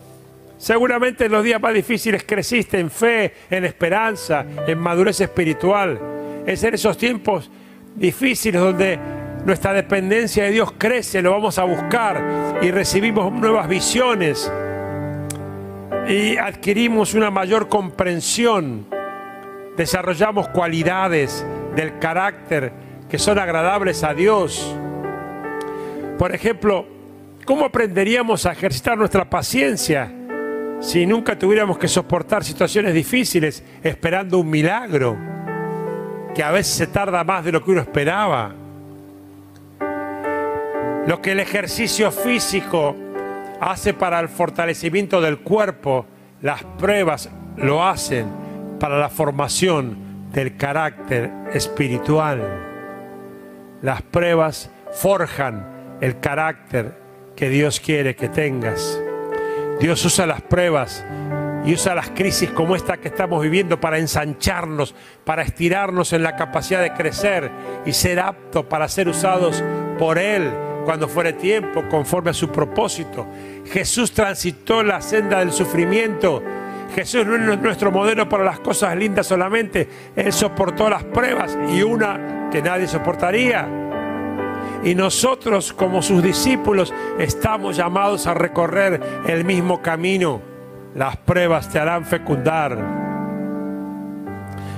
Seguramente 0.58 1.26
en 1.26 1.32
los 1.32 1.44
días 1.44 1.60
más 1.60 1.74
difíciles 1.74 2.24
creciste 2.24 2.80
en 2.80 2.90
fe, 2.90 3.34
en 3.50 3.64
esperanza, 3.64 4.44
en 4.66 4.78
madurez 4.78 5.20
espiritual. 5.20 6.00
Es 6.46 6.64
en 6.64 6.74
esos 6.74 6.96
tiempos 6.96 7.50
difíciles 7.94 8.60
donde 8.60 8.98
nuestra 9.44 9.72
dependencia 9.72 10.44
de 10.44 10.50
Dios 10.50 10.72
crece, 10.76 11.22
lo 11.22 11.30
vamos 11.30 11.58
a 11.58 11.64
buscar 11.64 12.58
y 12.62 12.70
recibimos 12.70 13.32
nuevas 13.32 13.68
visiones 13.68 14.50
y 16.09 16.37
adquirimos 16.37 17.14
una 17.14 17.31
mayor 17.31 17.68
comprensión, 17.68 18.87
desarrollamos 19.77 20.49
cualidades 20.49 21.44
del 21.75 21.99
carácter 21.99 22.72
que 23.09 23.18
son 23.18 23.38
agradables 23.38 24.03
a 24.05 24.14
Dios. 24.14 24.75
Por 26.18 26.35
ejemplo, 26.35 26.87
¿cómo 27.44 27.64
aprenderíamos 27.64 28.46
a 28.46 28.53
ejercitar 28.53 28.96
nuestra 28.96 29.29
paciencia 29.29 30.12
si 30.81 31.07
nunca 31.07 31.38
tuviéramos 31.38 31.79
que 31.79 31.88
soportar 31.88 32.44
situaciones 32.44 32.94
difíciles 32.94 33.64
esperando 33.83 34.38
un 34.38 34.49
milagro 34.51 35.16
que 36.35 36.42
a 36.42 36.51
veces 36.51 36.75
se 36.75 36.87
tarda 36.87 37.25
más 37.25 37.44
de 37.44 37.53
lo 37.53 37.64
que 37.64 37.70
uno 37.70 37.81
esperaba? 37.81 38.55
Lo 41.07 41.22
que 41.22 41.33
el 41.33 41.40
ejercicio 41.40 42.11
físico 42.11 42.96
hace 43.61 43.95
para 43.95 44.21
el 44.21 44.29
fortalecimiento 44.29 45.21
del 45.21 45.38
cuerpo, 45.38 46.07
las 46.42 46.62
pruebas 46.79 47.31
lo 47.57 47.85
hacen 47.85 48.27
para 48.79 48.99
la 48.99 49.09
formación 49.09 50.31
del 50.33 50.57
carácter 50.57 51.31
espiritual. 51.53 52.42
Las 53.83 54.03
pruebas 54.03 54.71
forjan 54.92 55.99
el 56.01 56.21
carácter 56.21 56.99
que 57.35 57.49
Dios 57.49 57.81
quiere 57.81 58.16
que 58.16 58.29
tengas. 58.29 59.01
Dios 59.81 60.05
usa 60.05 60.27
las 60.27 60.42
pruebas 60.42 61.05
y 61.64 61.75
usa 61.75 61.95
las 61.95 62.11
crisis 62.11 62.51
como 62.51 62.77
esta 62.77 62.99
que 62.99 63.09
estamos 63.09 63.42
viviendo 63.42 63.81
para 63.81 63.99
ensancharnos, 63.99 64.95
para 65.25 65.42
estirarnos 65.42 66.12
en 66.12 66.23
la 66.23 66.37
capacidad 66.37 66.81
de 66.81 66.92
crecer 66.92 67.51
y 67.85 67.92
ser 67.92 68.21
apto 68.21 68.69
para 68.69 68.88
ser 68.88 69.09
usados 69.09 69.62
por 69.99 70.19
Él 70.19 70.51
cuando 70.87 71.09
fuere 71.09 71.35
tiempo, 71.35 71.83
conforme 71.90 72.31
a 72.31 72.33
su 72.33 72.49
propósito. 72.49 73.27
Jesús 73.66 74.12
transitó 74.12 74.83
la 74.85 75.03
senda 75.03 75.40
del 75.40 75.53
sufrimiento. 75.53 76.42
Jesús 76.94 77.27
no 77.27 77.53
es 77.53 77.61
nuestro 77.61 77.90
modelo 77.90 78.29
para 78.29 78.44
las 78.44 78.61
cosas 78.61 78.96
lindas 78.96 79.27
solamente. 79.27 79.88
Él 80.14 80.33
soportó 80.33 80.88
las 80.88 81.03
pruebas 81.03 81.59
y 81.75 81.83
una 81.83 82.49
que 82.51 82.62
nadie 82.62 82.87
soportaría. 82.87 83.68
Y 84.85 84.94
nosotros 84.94 85.72
como 85.72 86.01
sus 86.01 86.22
discípulos 86.22 86.94
estamos 87.18 87.77
llamados 87.77 88.29
a 88.29 88.35
recorrer 88.35 89.01
el 89.27 89.44
mismo 89.44 89.83
camino. 89.83 90.40
Las 90.94 91.16
pruebas 91.16 91.68
te 91.68 91.81
harán 91.81 92.05
fecundar. 92.05 92.79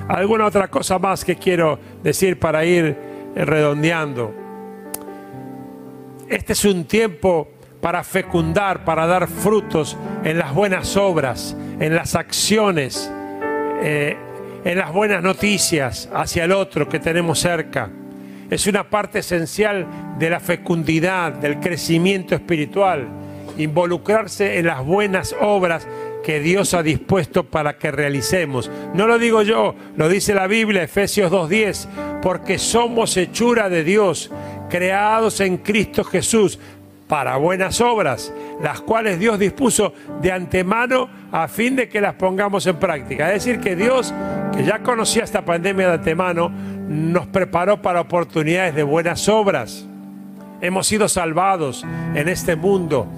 ¿Alguna 0.08 0.46
otra 0.46 0.68
cosa 0.68 0.98
más 0.98 1.22
que 1.22 1.36
quiero 1.36 1.78
decir 2.02 2.38
para 2.38 2.64
ir 2.64 2.96
redondeando? 3.36 4.47
Este 6.28 6.52
es 6.52 6.66
un 6.66 6.84
tiempo 6.84 7.48
para 7.80 8.04
fecundar, 8.04 8.84
para 8.84 9.06
dar 9.06 9.28
frutos 9.28 9.96
en 10.24 10.36
las 10.36 10.52
buenas 10.52 10.94
obras, 10.98 11.56
en 11.80 11.94
las 11.94 12.14
acciones, 12.14 13.10
eh, 13.82 14.14
en 14.62 14.76
las 14.76 14.92
buenas 14.92 15.22
noticias 15.22 16.06
hacia 16.12 16.44
el 16.44 16.52
otro 16.52 16.86
que 16.86 16.98
tenemos 16.98 17.38
cerca. 17.38 17.88
Es 18.50 18.66
una 18.66 18.90
parte 18.90 19.20
esencial 19.20 19.86
de 20.18 20.28
la 20.28 20.38
fecundidad, 20.38 21.32
del 21.32 21.60
crecimiento 21.60 22.34
espiritual, 22.34 23.08
involucrarse 23.56 24.58
en 24.58 24.66
las 24.66 24.84
buenas 24.84 25.34
obras 25.40 25.88
que 26.28 26.40
Dios 26.40 26.74
ha 26.74 26.82
dispuesto 26.82 27.44
para 27.44 27.78
que 27.78 27.90
realicemos. 27.90 28.70
No 28.92 29.06
lo 29.06 29.18
digo 29.18 29.40
yo, 29.40 29.74
lo 29.96 30.10
dice 30.10 30.34
la 30.34 30.46
Biblia, 30.46 30.82
Efesios 30.82 31.32
2.10, 31.32 32.20
porque 32.20 32.58
somos 32.58 33.16
hechura 33.16 33.70
de 33.70 33.82
Dios, 33.82 34.30
creados 34.68 35.40
en 35.40 35.56
Cristo 35.56 36.04
Jesús 36.04 36.58
para 37.08 37.38
buenas 37.38 37.80
obras, 37.80 38.30
las 38.62 38.82
cuales 38.82 39.18
Dios 39.18 39.38
dispuso 39.38 39.94
de 40.20 40.30
antemano 40.30 41.08
a 41.32 41.48
fin 41.48 41.74
de 41.76 41.88
que 41.88 41.98
las 41.98 42.12
pongamos 42.12 42.66
en 42.66 42.76
práctica. 42.76 43.32
Es 43.32 43.46
decir, 43.46 43.58
que 43.60 43.74
Dios, 43.74 44.12
que 44.54 44.64
ya 44.64 44.80
conocía 44.80 45.24
esta 45.24 45.46
pandemia 45.46 45.86
de 45.86 45.94
antemano, 45.94 46.50
nos 46.50 47.26
preparó 47.28 47.80
para 47.80 48.02
oportunidades 48.02 48.74
de 48.74 48.82
buenas 48.82 49.30
obras. 49.30 49.88
Hemos 50.60 50.88
sido 50.88 51.08
salvados 51.08 51.86
en 52.14 52.28
este 52.28 52.54
mundo 52.54 53.08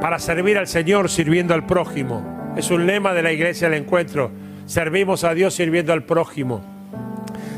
para 0.00 0.18
servir 0.18 0.56
al 0.56 0.66
Señor 0.66 1.10
sirviendo 1.10 1.52
al 1.52 1.66
prójimo. 1.66 2.37
Es 2.58 2.72
un 2.72 2.88
lema 2.88 3.14
de 3.14 3.22
la 3.22 3.30
iglesia 3.30 3.70
del 3.70 3.82
encuentro. 3.82 4.32
Servimos 4.66 5.22
a 5.22 5.32
Dios 5.32 5.54
sirviendo 5.54 5.92
al 5.92 6.02
prójimo. 6.02 6.60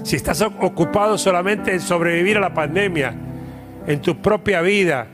Si 0.03 0.15
estás 0.15 0.43
ocupado 0.43 1.17
solamente 1.17 1.73
en 1.73 1.81
sobrevivir 1.81 2.37
a 2.37 2.41
la 2.41 2.53
pandemia, 2.53 3.15
en 3.87 4.03
tu 4.03 4.21
propia 4.21 4.61
vida, 4.61 5.07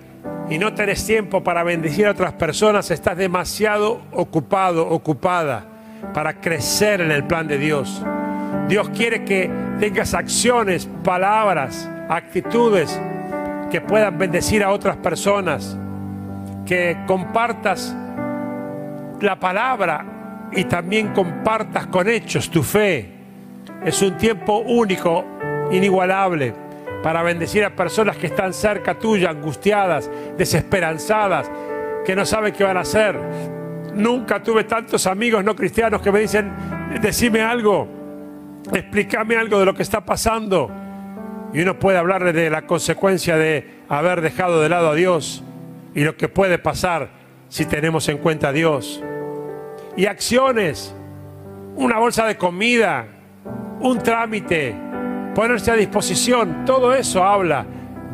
y 0.50 0.58
no 0.58 0.74
tenés 0.74 1.06
tiempo 1.06 1.44
para 1.44 1.62
bendecir 1.62 2.08
a 2.08 2.10
otras 2.10 2.32
personas, 2.32 2.90
estás 2.90 3.16
demasiado 3.16 4.02
ocupado, 4.10 4.88
ocupada 4.88 5.64
para 6.12 6.40
crecer 6.40 7.00
en 7.00 7.12
el 7.12 7.22
plan 7.22 7.46
de 7.46 7.56
Dios. 7.56 8.02
Dios 8.66 8.88
quiere 8.88 9.24
que 9.24 9.48
tengas 9.78 10.14
acciones, 10.14 10.88
palabras, 11.04 11.88
actitudes 12.08 13.00
que 13.70 13.80
puedan 13.80 14.18
bendecir 14.18 14.64
a 14.64 14.70
otras 14.70 14.96
personas, 14.96 15.78
que 16.66 16.96
compartas 17.06 17.94
la 19.20 19.38
palabra 19.38 20.48
y 20.52 20.64
también 20.64 21.08
compartas 21.08 21.86
con 21.86 22.08
hechos 22.08 22.50
tu 22.50 22.62
fe 22.62 23.16
es 23.84 24.02
un 24.02 24.16
tiempo 24.16 24.58
único, 24.58 25.24
inigualable, 25.70 26.52
para 27.02 27.22
bendecir 27.22 27.64
a 27.64 27.70
personas 27.70 28.16
que 28.16 28.26
están 28.26 28.52
cerca 28.52 28.98
tuya, 28.98 29.30
angustiadas, 29.30 30.10
desesperanzadas, 30.36 31.50
que 32.04 32.16
no 32.16 32.24
saben 32.24 32.52
qué 32.52 32.64
van 32.64 32.76
a 32.76 32.80
hacer. 32.80 33.16
Nunca 33.94 34.42
tuve 34.42 34.64
tantos 34.64 35.06
amigos 35.06 35.44
no 35.44 35.54
cristianos 35.54 36.02
que 36.02 36.10
me 36.10 36.20
dicen, 36.20 36.52
decime 37.00 37.42
algo, 37.42 37.88
explícame 38.72 39.36
algo 39.36 39.58
de 39.60 39.66
lo 39.66 39.74
que 39.74 39.82
está 39.82 40.04
pasando. 40.04 40.70
Y 41.52 41.60
uno 41.60 41.78
puede 41.78 41.98
hablarle 41.98 42.32
de 42.32 42.50
la 42.50 42.62
consecuencia 42.62 43.36
de 43.36 43.82
haber 43.88 44.20
dejado 44.20 44.60
de 44.60 44.68
lado 44.68 44.90
a 44.90 44.94
Dios 44.94 45.44
y 45.94 46.02
lo 46.02 46.16
que 46.16 46.28
puede 46.28 46.58
pasar 46.58 47.25
si 47.56 47.64
tenemos 47.64 48.06
en 48.10 48.18
cuenta 48.18 48.48
a 48.48 48.52
Dios. 48.52 49.02
Y 49.96 50.04
acciones, 50.04 50.94
una 51.74 51.98
bolsa 51.98 52.26
de 52.26 52.36
comida, 52.36 53.06
un 53.80 53.98
trámite, 54.02 54.74
ponerse 55.34 55.70
a 55.70 55.74
disposición, 55.74 56.66
todo 56.66 56.94
eso 56.94 57.24
habla 57.24 57.64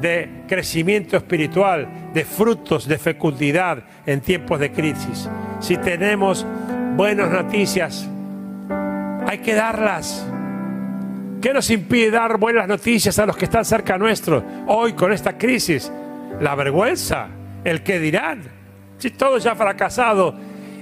de 0.00 0.44
crecimiento 0.46 1.16
espiritual, 1.16 2.12
de 2.14 2.24
frutos 2.24 2.86
de 2.86 2.98
fecundidad 2.98 3.82
en 4.06 4.20
tiempos 4.20 4.60
de 4.60 4.70
crisis. 4.70 5.28
Si 5.58 5.76
tenemos 5.76 6.46
buenas 6.94 7.28
noticias, 7.28 8.08
hay 9.26 9.38
que 9.38 9.54
darlas. 9.56 10.24
¿Qué 11.40 11.52
nos 11.52 11.68
impide 11.70 12.12
dar 12.12 12.38
buenas 12.38 12.68
noticias 12.68 13.18
a 13.18 13.26
los 13.26 13.36
que 13.36 13.46
están 13.46 13.64
cerca 13.64 13.98
nuestro 13.98 14.44
hoy 14.68 14.92
con 14.92 15.12
esta 15.12 15.36
crisis? 15.36 15.90
La 16.40 16.54
vergüenza, 16.54 17.26
el 17.64 17.82
que 17.82 17.98
dirán. 17.98 18.61
Si 19.02 19.10
todo 19.10 19.36
ya 19.38 19.50
ha 19.50 19.56
fracasado, 19.56 20.32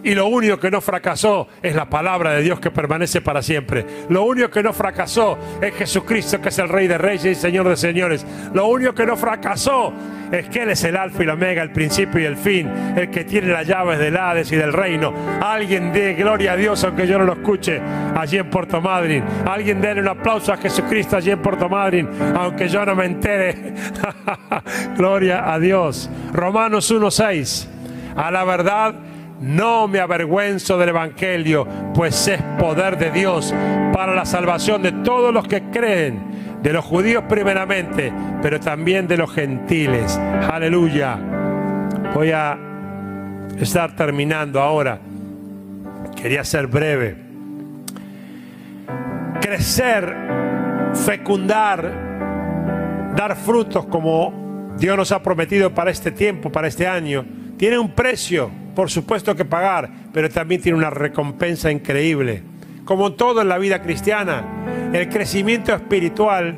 y 0.02 0.14
lo 0.14 0.26
único 0.26 0.58
que 0.58 0.70
no 0.70 0.82
fracasó 0.82 1.48
es 1.62 1.74
la 1.74 1.88
palabra 1.88 2.32
de 2.32 2.42
Dios 2.42 2.60
que 2.60 2.70
permanece 2.70 3.22
para 3.22 3.40
siempre. 3.40 3.86
Lo 4.10 4.24
único 4.24 4.50
que 4.50 4.62
no 4.62 4.74
fracasó 4.74 5.38
es 5.58 5.74
Jesucristo, 5.74 6.38
que 6.38 6.50
es 6.50 6.58
el 6.58 6.68
Rey 6.68 6.86
de 6.86 6.98
Reyes 6.98 7.38
y 7.38 7.40
Señor 7.40 7.66
de 7.66 7.78
Señores. 7.78 8.26
Lo 8.52 8.66
único 8.66 8.94
que 8.94 9.06
no 9.06 9.16
fracasó 9.16 9.94
es 10.30 10.50
que 10.50 10.64
Él 10.64 10.68
es 10.68 10.84
el 10.84 10.98
Alfa 10.98 11.22
y 11.22 11.26
la 11.26 11.32
Omega, 11.32 11.62
el 11.62 11.72
principio 11.72 12.20
y 12.20 12.26
el 12.26 12.36
fin, 12.36 12.68
el 12.94 13.10
que 13.10 13.24
tiene 13.24 13.48
las 13.48 13.66
llaves 13.66 13.98
del 13.98 14.18
Hades 14.18 14.52
y 14.52 14.56
del 14.56 14.74
reino. 14.74 15.14
Alguien 15.40 15.94
dé 15.94 16.12
gloria 16.12 16.52
a 16.52 16.56
Dios, 16.56 16.84
aunque 16.84 17.06
yo 17.06 17.18
no 17.18 17.24
lo 17.24 17.32
escuche, 17.32 17.80
allí 18.14 18.36
en 18.36 18.50
Puerto 18.50 18.82
Madryn. 18.82 19.24
Alguien 19.46 19.80
dé 19.80 19.94
un 19.94 20.08
aplauso 20.08 20.52
a 20.52 20.58
Jesucristo 20.58 21.16
allí 21.16 21.30
en 21.30 21.40
Puerto 21.40 21.70
Madryn, 21.70 22.06
aunque 22.36 22.68
yo 22.68 22.84
no 22.84 22.94
me 22.94 23.06
entere. 23.06 23.72
gloria 24.98 25.50
a 25.50 25.58
Dios. 25.58 26.10
Romanos 26.34 26.92
1.6. 26.92 27.79
A 28.16 28.30
la 28.30 28.44
verdad 28.44 28.94
no 29.40 29.88
me 29.88 30.00
avergüenzo 30.00 30.78
del 30.78 30.90
Evangelio, 30.90 31.66
pues 31.94 32.28
es 32.28 32.40
poder 32.58 32.98
de 32.98 33.10
Dios 33.10 33.54
para 33.92 34.14
la 34.14 34.24
salvación 34.24 34.82
de 34.82 34.92
todos 34.92 35.32
los 35.32 35.46
que 35.48 35.62
creen, 35.70 36.58
de 36.62 36.72
los 36.72 36.84
judíos 36.84 37.24
primeramente, 37.28 38.12
pero 38.42 38.60
también 38.60 39.08
de 39.08 39.16
los 39.16 39.32
gentiles. 39.32 40.18
Aleluya. 40.50 41.18
Voy 42.14 42.30
a 42.32 42.58
estar 43.58 43.96
terminando 43.96 44.60
ahora. 44.60 45.00
Quería 46.20 46.44
ser 46.44 46.66
breve. 46.66 47.16
Crecer, 49.40 50.14
fecundar, 50.94 53.12
dar 53.16 53.36
frutos 53.36 53.86
como 53.86 54.74
Dios 54.78 54.96
nos 54.96 55.12
ha 55.12 55.22
prometido 55.22 55.74
para 55.74 55.90
este 55.90 56.10
tiempo, 56.10 56.52
para 56.52 56.68
este 56.68 56.86
año, 56.86 57.24
tiene 57.60 57.78
un 57.78 57.90
precio 57.90 58.50
por 58.74 58.88
supuesto 58.90 59.36
que 59.36 59.44
pagar, 59.44 59.90
pero 60.14 60.30
también 60.30 60.62
tiene 60.62 60.78
una 60.78 60.88
recompensa 60.88 61.70
increíble. 61.70 62.42
Como 62.86 63.12
todo 63.12 63.42
en 63.42 63.50
la 63.50 63.58
vida 63.58 63.82
cristiana, 63.82 64.42
el 64.94 65.10
crecimiento 65.10 65.74
espiritual 65.74 66.56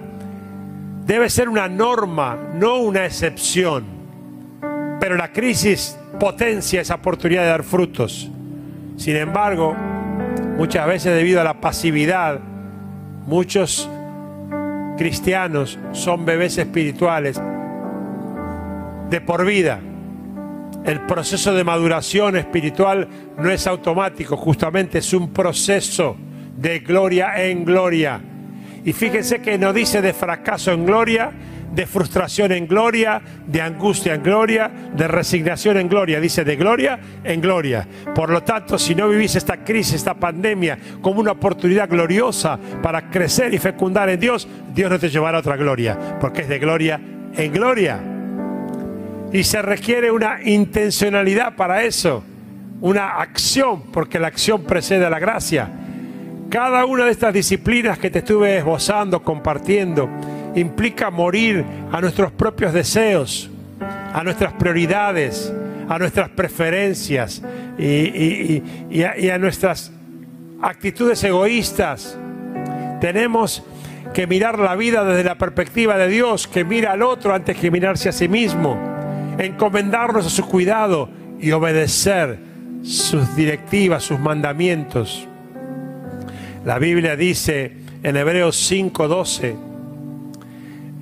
debe 1.04 1.28
ser 1.28 1.48
una 1.48 1.68
norma, 1.68 2.38
no 2.54 2.76
una 2.76 3.04
excepción. 3.04 3.84
Pero 5.00 5.16
la 5.16 5.32
crisis 5.32 5.98
potencia 6.20 6.80
esa 6.80 6.94
oportunidad 6.94 7.42
de 7.42 7.48
dar 7.48 7.64
frutos. 7.64 8.30
Sin 8.96 9.16
embargo, 9.16 9.74
muchas 10.56 10.86
veces 10.86 11.16
debido 11.16 11.40
a 11.40 11.44
la 11.44 11.60
pasividad, 11.60 12.38
muchos 13.26 13.90
cristianos 14.96 15.80
son 15.90 16.24
bebés 16.24 16.58
espirituales 16.58 17.42
de 19.10 19.20
por 19.20 19.44
vida. 19.44 19.80
El 20.84 21.00
proceso 21.02 21.54
de 21.54 21.62
maduración 21.62 22.36
espiritual 22.36 23.08
no 23.38 23.50
es 23.50 23.66
automático, 23.68 24.36
justamente 24.36 24.98
es 24.98 25.12
un 25.12 25.32
proceso 25.32 26.16
de 26.56 26.80
gloria 26.80 27.44
en 27.44 27.64
gloria. 27.64 28.20
Y 28.84 28.92
fíjense 28.92 29.40
que 29.40 29.58
no 29.58 29.72
dice 29.72 30.02
de 30.02 30.12
fracaso 30.12 30.72
en 30.72 30.84
gloria, 30.84 31.30
de 31.72 31.86
frustración 31.86 32.50
en 32.52 32.66
gloria, 32.66 33.22
de 33.46 33.62
angustia 33.62 34.14
en 34.14 34.22
gloria, 34.24 34.70
de 34.94 35.06
resignación 35.06 35.78
en 35.78 35.88
gloria. 35.88 36.20
Dice 36.20 36.44
de 36.44 36.56
gloria 36.56 36.98
en 37.22 37.40
gloria. 37.40 37.86
Por 38.12 38.30
lo 38.30 38.42
tanto, 38.42 38.76
si 38.76 38.94
no 38.96 39.08
vivís 39.08 39.36
esta 39.36 39.58
crisis, 39.58 39.94
esta 39.94 40.14
pandemia 40.14 40.78
como 41.00 41.20
una 41.20 41.32
oportunidad 41.32 41.88
gloriosa 41.88 42.58
para 42.82 43.08
crecer 43.08 43.54
y 43.54 43.58
fecundar 43.58 44.08
en 44.10 44.18
Dios, 44.18 44.48
Dios 44.74 44.90
no 44.90 44.98
te 44.98 45.08
llevará 45.08 45.38
a 45.38 45.40
otra 45.40 45.56
gloria, 45.56 46.18
porque 46.20 46.42
es 46.42 46.48
de 46.48 46.58
gloria 46.58 47.00
en 47.34 47.52
gloria. 47.52 48.00
Y 49.32 49.44
se 49.44 49.62
requiere 49.62 50.10
una 50.10 50.42
intencionalidad 50.42 51.56
para 51.56 51.84
eso, 51.84 52.22
una 52.82 53.20
acción, 53.20 53.84
porque 53.92 54.18
la 54.18 54.28
acción 54.28 54.64
precede 54.64 55.06
a 55.06 55.10
la 55.10 55.18
gracia. 55.18 55.70
Cada 56.50 56.84
una 56.84 57.06
de 57.06 57.12
estas 57.12 57.32
disciplinas 57.32 57.98
que 57.98 58.10
te 58.10 58.18
estuve 58.18 58.58
esbozando, 58.58 59.22
compartiendo, 59.22 60.06
implica 60.54 61.10
morir 61.10 61.64
a 61.90 62.00
nuestros 62.02 62.30
propios 62.32 62.74
deseos, 62.74 63.50
a 64.12 64.22
nuestras 64.22 64.52
prioridades, 64.52 65.50
a 65.88 65.98
nuestras 65.98 66.28
preferencias 66.28 67.42
y, 67.78 68.62
a, 69.02 69.34
a 69.34 69.38
nuestras 69.38 69.92
actitudes 70.60 71.24
egoístas. 71.24 72.18
Tenemos 73.00 73.64
que 74.12 74.26
mirar 74.26 74.58
la 74.58 74.76
vida 74.76 75.04
desde 75.04 75.24
la 75.24 75.36
perspectiva 75.36 75.96
de 75.96 76.08
Dios, 76.08 76.46
que 76.46 76.64
mira 76.64 76.92
al 76.92 77.00
otro 77.00 77.34
antes 77.34 77.56
que 77.56 77.70
mirarse 77.70 78.10
a 78.10 78.12
sí 78.12 78.28
mismo, 78.28 78.91
encomendarnos 79.44 80.26
a 80.26 80.30
su 80.30 80.46
cuidado 80.46 81.08
y 81.40 81.50
obedecer 81.52 82.38
sus 82.82 83.34
directivas, 83.36 84.02
sus 84.04 84.18
mandamientos. 84.18 85.26
La 86.64 86.78
Biblia 86.78 87.16
dice 87.16 87.72
en 88.02 88.16
Hebreos 88.16 88.56
5:12, 88.70 89.56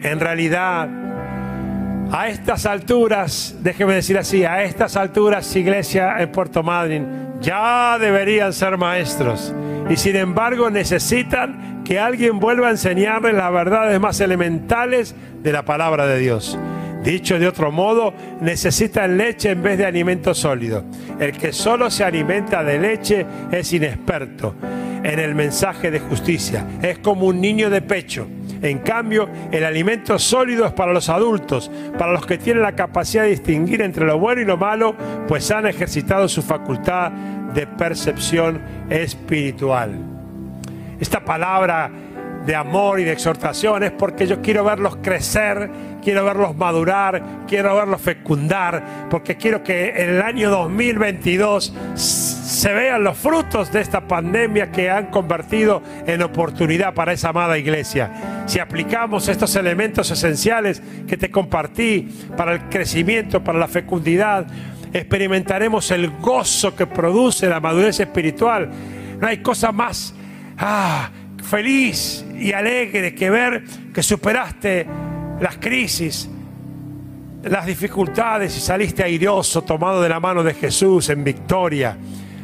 en 0.02 0.20
realidad, 0.20 0.88
a 2.10 2.28
estas 2.28 2.66
alturas, 2.66 3.56
déjeme 3.60 3.94
decir 3.94 4.18
así, 4.18 4.44
a 4.44 4.62
estas 4.62 4.96
alturas, 4.96 5.54
iglesia 5.54 6.16
en 6.20 6.32
Puerto 6.32 6.62
Madryn, 6.62 7.06
ya 7.40 7.98
deberían 7.98 8.52
ser 8.52 8.76
maestros. 8.76 9.54
Y 9.88 9.96
sin 9.96 10.16
embargo 10.16 10.70
necesitan 10.70 11.82
que 11.84 11.98
alguien 11.98 12.40
vuelva 12.40 12.68
a 12.68 12.70
enseñarles 12.70 13.34
las 13.34 13.52
verdades 13.52 14.00
más 14.00 14.20
elementales 14.20 15.14
de 15.42 15.52
la 15.52 15.64
palabra 15.64 16.06
de 16.06 16.18
Dios. 16.18 16.58
Dicho 17.02 17.38
de 17.38 17.48
otro 17.48 17.72
modo, 17.72 18.12
necesitan 18.40 19.16
leche 19.16 19.50
en 19.50 19.62
vez 19.62 19.78
de 19.78 19.86
alimento 19.86 20.34
sólido. 20.34 20.84
El 21.18 21.32
que 21.32 21.52
solo 21.52 21.90
se 21.90 22.04
alimenta 22.04 22.62
de 22.62 22.78
leche 22.78 23.26
es 23.50 23.72
inexperto 23.72 24.54
en 25.02 25.18
el 25.18 25.34
mensaje 25.34 25.90
de 25.90 26.00
justicia. 26.00 26.66
Es 26.82 26.98
como 26.98 27.26
un 27.26 27.40
niño 27.40 27.70
de 27.70 27.80
pecho 27.80 28.26
en 28.62 28.80
cambio, 28.80 29.28
el 29.50 29.64
alimento 29.64 30.18
sólido 30.18 30.66
es 30.66 30.72
para 30.72 30.92
los 30.92 31.08
adultos, 31.08 31.70
para 31.98 32.12
los 32.12 32.26
que 32.26 32.36
tienen 32.36 32.62
la 32.62 32.74
capacidad 32.74 33.22
de 33.22 33.30
distinguir 33.30 33.80
entre 33.80 34.04
lo 34.04 34.18
bueno 34.18 34.42
y 34.42 34.44
lo 34.44 34.58
malo, 34.58 34.94
pues 35.26 35.50
han 35.50 35.66
ejercitado 35.66 36.28
su 36.28 36.42
facultad 36.42 37.10
de 37.54 37.66
percepción 37.66 38.60
espiritual. 38.90 39.92
Esta 41.00 41.24
palabra 41.24 41.90
de 42.46 42.56
amor 42.56 43.00
y 43.00 43.04
de 43.04 43.12
exhortación 43.12 43.82
es 43.82 43.92
porque 43.92 44.26
yo 44.26 44.40
quiero 44.40 44.64
verlos 44.64 44.96
crecer, 45.02 45.70
quiero 46.02 46.24
verlos 46.24 46.56
madurar, 46.56 47.22
quiero 47.46 47.76
verlos 47.76 48.00
fecundar, 48.00 49.08
porque 49.10 49.36
quiero 49.36 49.62
que 49.62 49.90
en 49.90 50.10
el 50.10 50.22
año 50.22 50.50
2022 50.50 51.74
se 51.94 52.72
vean 52.72 53.04
los 53.04 53.16
frutos 53.18 53.70
de 53.72 53.80
esta 53.80 54.00
pandemia 54.00 54.70
que 54.72 54.90
han 54.90 55.06
convertido 55.06 55.82
en 56.06 56.22
oportunidad 56.22 56.94
para 56.94 57.12
esa 57.12 57.28
amada 57.28 57.58
iglesia. 57.58 58.44
Si 58.46 58.58
aplicamos 58.58 59.28
estos 59.28 59.54
elementos 59.56 60.10
esenciales 60.10 60.82
que 61.06 61.16
te 61.16 61.30
compartí 61.30 62.08
para 62.36 62.52
el 62.52 62.68
crecimiento, 62.68 63.44
para 63.44 63.58
la 63.58 63.68
fecundidad, 63.68 64.46
experimentaremos 64.92 65.90
el 65.90 66.10
gozo 66.10 66.74
que 66.74 66.86
produce 66.86 67.48
la 67.48 67.60
madurez 67.60 68.00
espiritual. 68.00 68.70
No 69.20 69.26
hay 69.26 69.38
cosa 69.38 69.70
más 69.72 70.14
ah, 70.58 71.10
feliz 71.42 72.24
y 72.40 72.52
alegre 72.52 73.14
que 73.14 73.30
ver 73.30 73.62
que 73.92 74.02
superaste 74.02 74.86
las 75.40 75.58
crisis, 75.58 76.28
las 77.44 77.66
dificultades 77.66 78.56
y 78.56 78.60
saliste 78.60 79.02
airoso 79.02 79.62
tomado 79.62 80.02
de 80.02 80.08
la 80.08 80.20
mano 80.20 80.42
de 80.42 80.54
Jesús 80.54 81.10
en 81.10 81.22
victoria. 81.22 81.96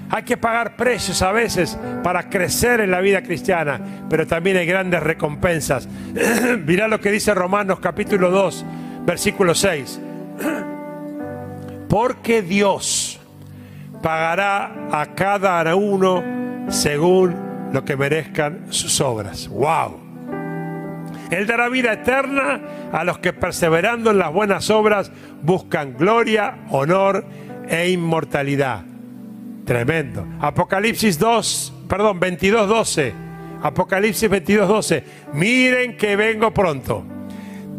Hay 0.08 0.22
que 0.22 0.36
pagar 0.36 0.76
precios 0.76 1.20
a 1.22 1.32
veces 1.32 1.76
para 2.04 2.28
crecer 2.28 2.80
en 2.80 2.90
la 2.90 3.00
vida 3.00 3.22
cristiana, 3.22 3.80
pero 4.08 4.26
también 4.26 4.56
hay 4.56 4.66
grandes 4.66 5.02
recompensas. 5.02 5.88
Mirá 6.66 6.86
lo 6.86 7.00
que 7.00 7.10
dice 7.10 7.34
Romanos 7.34 7.80
capítulo 7.80 8.30
2, 8.30 8.64
versículo 9.04 9.54
6. 9.54 10.00
Porque 11.88 12.42
Dios 12.42 13.18
pagará 14.02 14.72
a 14.92 15.06
cada 15.14 15.74
uno 15.74 16.22
según 16.68 17.45
lo 17.72 17.84
que 17.84 17.96
merezcan 17.96 18.66
sus 18.70 19.00
obras. 19.00 19.48
¡Wow! 19.48 20.06
Él 21.30 21.46
dará 21.46 21.68
vida 21.68 21.92
eterna 21.92 22.60
a 22.92 23.04
los 23.04 23.18
que 23.18 23.32
perseverando 23.32 24.10
en 24.10 24.18
las 24.18 24.32
buenas 24.32 24.70
obras 24.70 25.10
buscan 25.42 25.94
gloria, 25.96 26.58
honor 26.70 27.24
e 27.68 27.90
inmortalidad. 27.90 28.84
Tremendo. 29.64 30.26
Apocalipsis 30.40 31.18
2, 31.18 31.74
perdón, 31.88 32.20
22, 32.20 32.68
12. 32.68 33.14
Apocalipsis 33.62 34.30
22, 34.30 34.68
12. 34.68 35.04
Miren 35.32 35.96
que 35.96 36.14
vengo 36.14 36.54
pronto. 36.54 37.04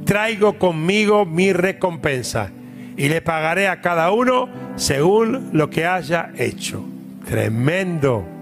Traigo 0.03 0.57
conmigo 0.57 1.25
mi 1.25 1.53
recompensa 1.53 2.49
y 2.97 3.07
le 3.07 3.21
pagaré 3.21 3.67
a 3.67 3.81
cada 3.81 4.11
uno 4.11 4.49
según 4.75 5.49
lo 5.53 5.69
que 5.69 5.85
haya 5.85 6.31
hecho. 6.37 6.83
Tremendo. 7.25 8.36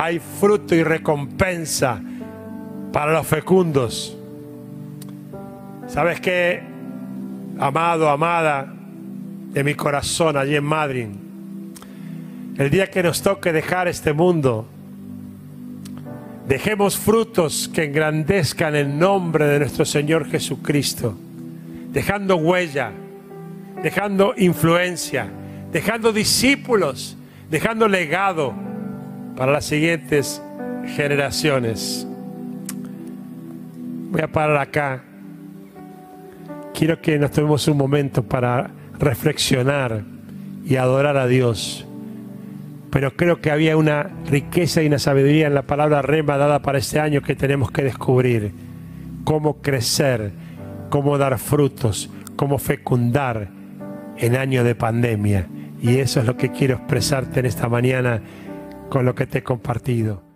Hay 0.00 0.20
fruto 0.20 0.76
y 0.76 0.84
recompensa 0.84 2.00
para 2.92 3.14
los 3.14 3.26
fecundos. 3.26 4.16
¿Sabes 5.88 6.20
qué? 6.20 6.62
Amado, 7.58 8.08
amada, 8.08 8.72
de 9.50 9.64
mi 9.64 9.74
corazón 9.74 10.36
allí 10.36 10.54
en 10.54 10.62
Madrid. 10.62 11.08
El 12.56 12.70
día 12.70 12.88
que 12.88 13.02
nos 13.02 13.20
toque 13.22 13.52
dejar 13.52 13.88
este 13.88 14.12
mundo, 14.12 14.68
dejemos 16.46 16.96
frutos 16.96 17.68
que 17.68 17.82
engrandezcan 17.82 18.76
el 18.76 18.96
nombre 18.96 19.46
de 19.46 19.58
nuestro 19.58 19.84
Señor 19.84 20.30
Jesucristo, 20.30 21.18
dejando 21.90 22.36
huella, 22.36 22.92
dejando 23.82 24.32
influencia, 24.36 25.28
dejando 25.72 26.12
discípulos, 26.12 27.16
dejando 27.50 27.88
legado 27.88 28.67
para 29.38 29.52
las 29.52 29.66
siguientes 29.66 30.42
generaciones. 30.96 32.04
Voy 34.10 34.20
a 34.20 34.26
parar 34.26 34.56
acá. 34.56 35.04
Quiero 36.74 37.00
que 37.00 37.20
nos 37.20 37.30
tomemos 37.30 37.68
un 37.68 37.76
momento 37.76 38.24
para 38.24 38.72
reflexionar 38.98 40.02
y 40.64 40.74
adorar 40.74 41.16
a 41.16 41.28
Dios. 41.28 41.86
Pero 42.90 43.16
creo 43.16 43.40
que 43.40 43.52
había 43.52 43.76
una 43.76 44.10
riqueza 44.28 44.82
y 44.82 44.88
una 44.88 44.98
sabiduría 44.98 45.46
en 45.46 45.54
la 45.54 45.62
palabra 45.62 46.02
rema 46.02 46.36
dada 46.36 46.60
para 46.60 46.78
este 46.78 46.98
año 46.98 47.22
que 47.22 47.36
tenemos 47.36 47.70
que 47.70 47.84
descubrir. 47.84 48.50
Cómo 49.22 49.62
crecer, 49.62 50.32
cómo 50.90 51.16
dar 51.16 51.38
frutos, 51.38 52.10
cómo 52.34 52.58
fecundar 52.58 53.50
en 54.16 54.34
año 54.34 54.64
de 54.64 54.74
pandemia. 54.74 55.46
Y 55.80 55.98
eso 55.98 56.18
es 56.18 56.26
lo 56.26 56.36
que 56.36 56.50
quiero 56.50 56.74
expresarte 56.74 57.38
en 57.38 57.46
esta 57.46 57.68
mañana 57.68 58.20
con 58.88 59.04
lo 59.04 59.14
que 59.14 59.26
te 59.26 59.38
he 59.38 59.42
compartido. 59.42 60.27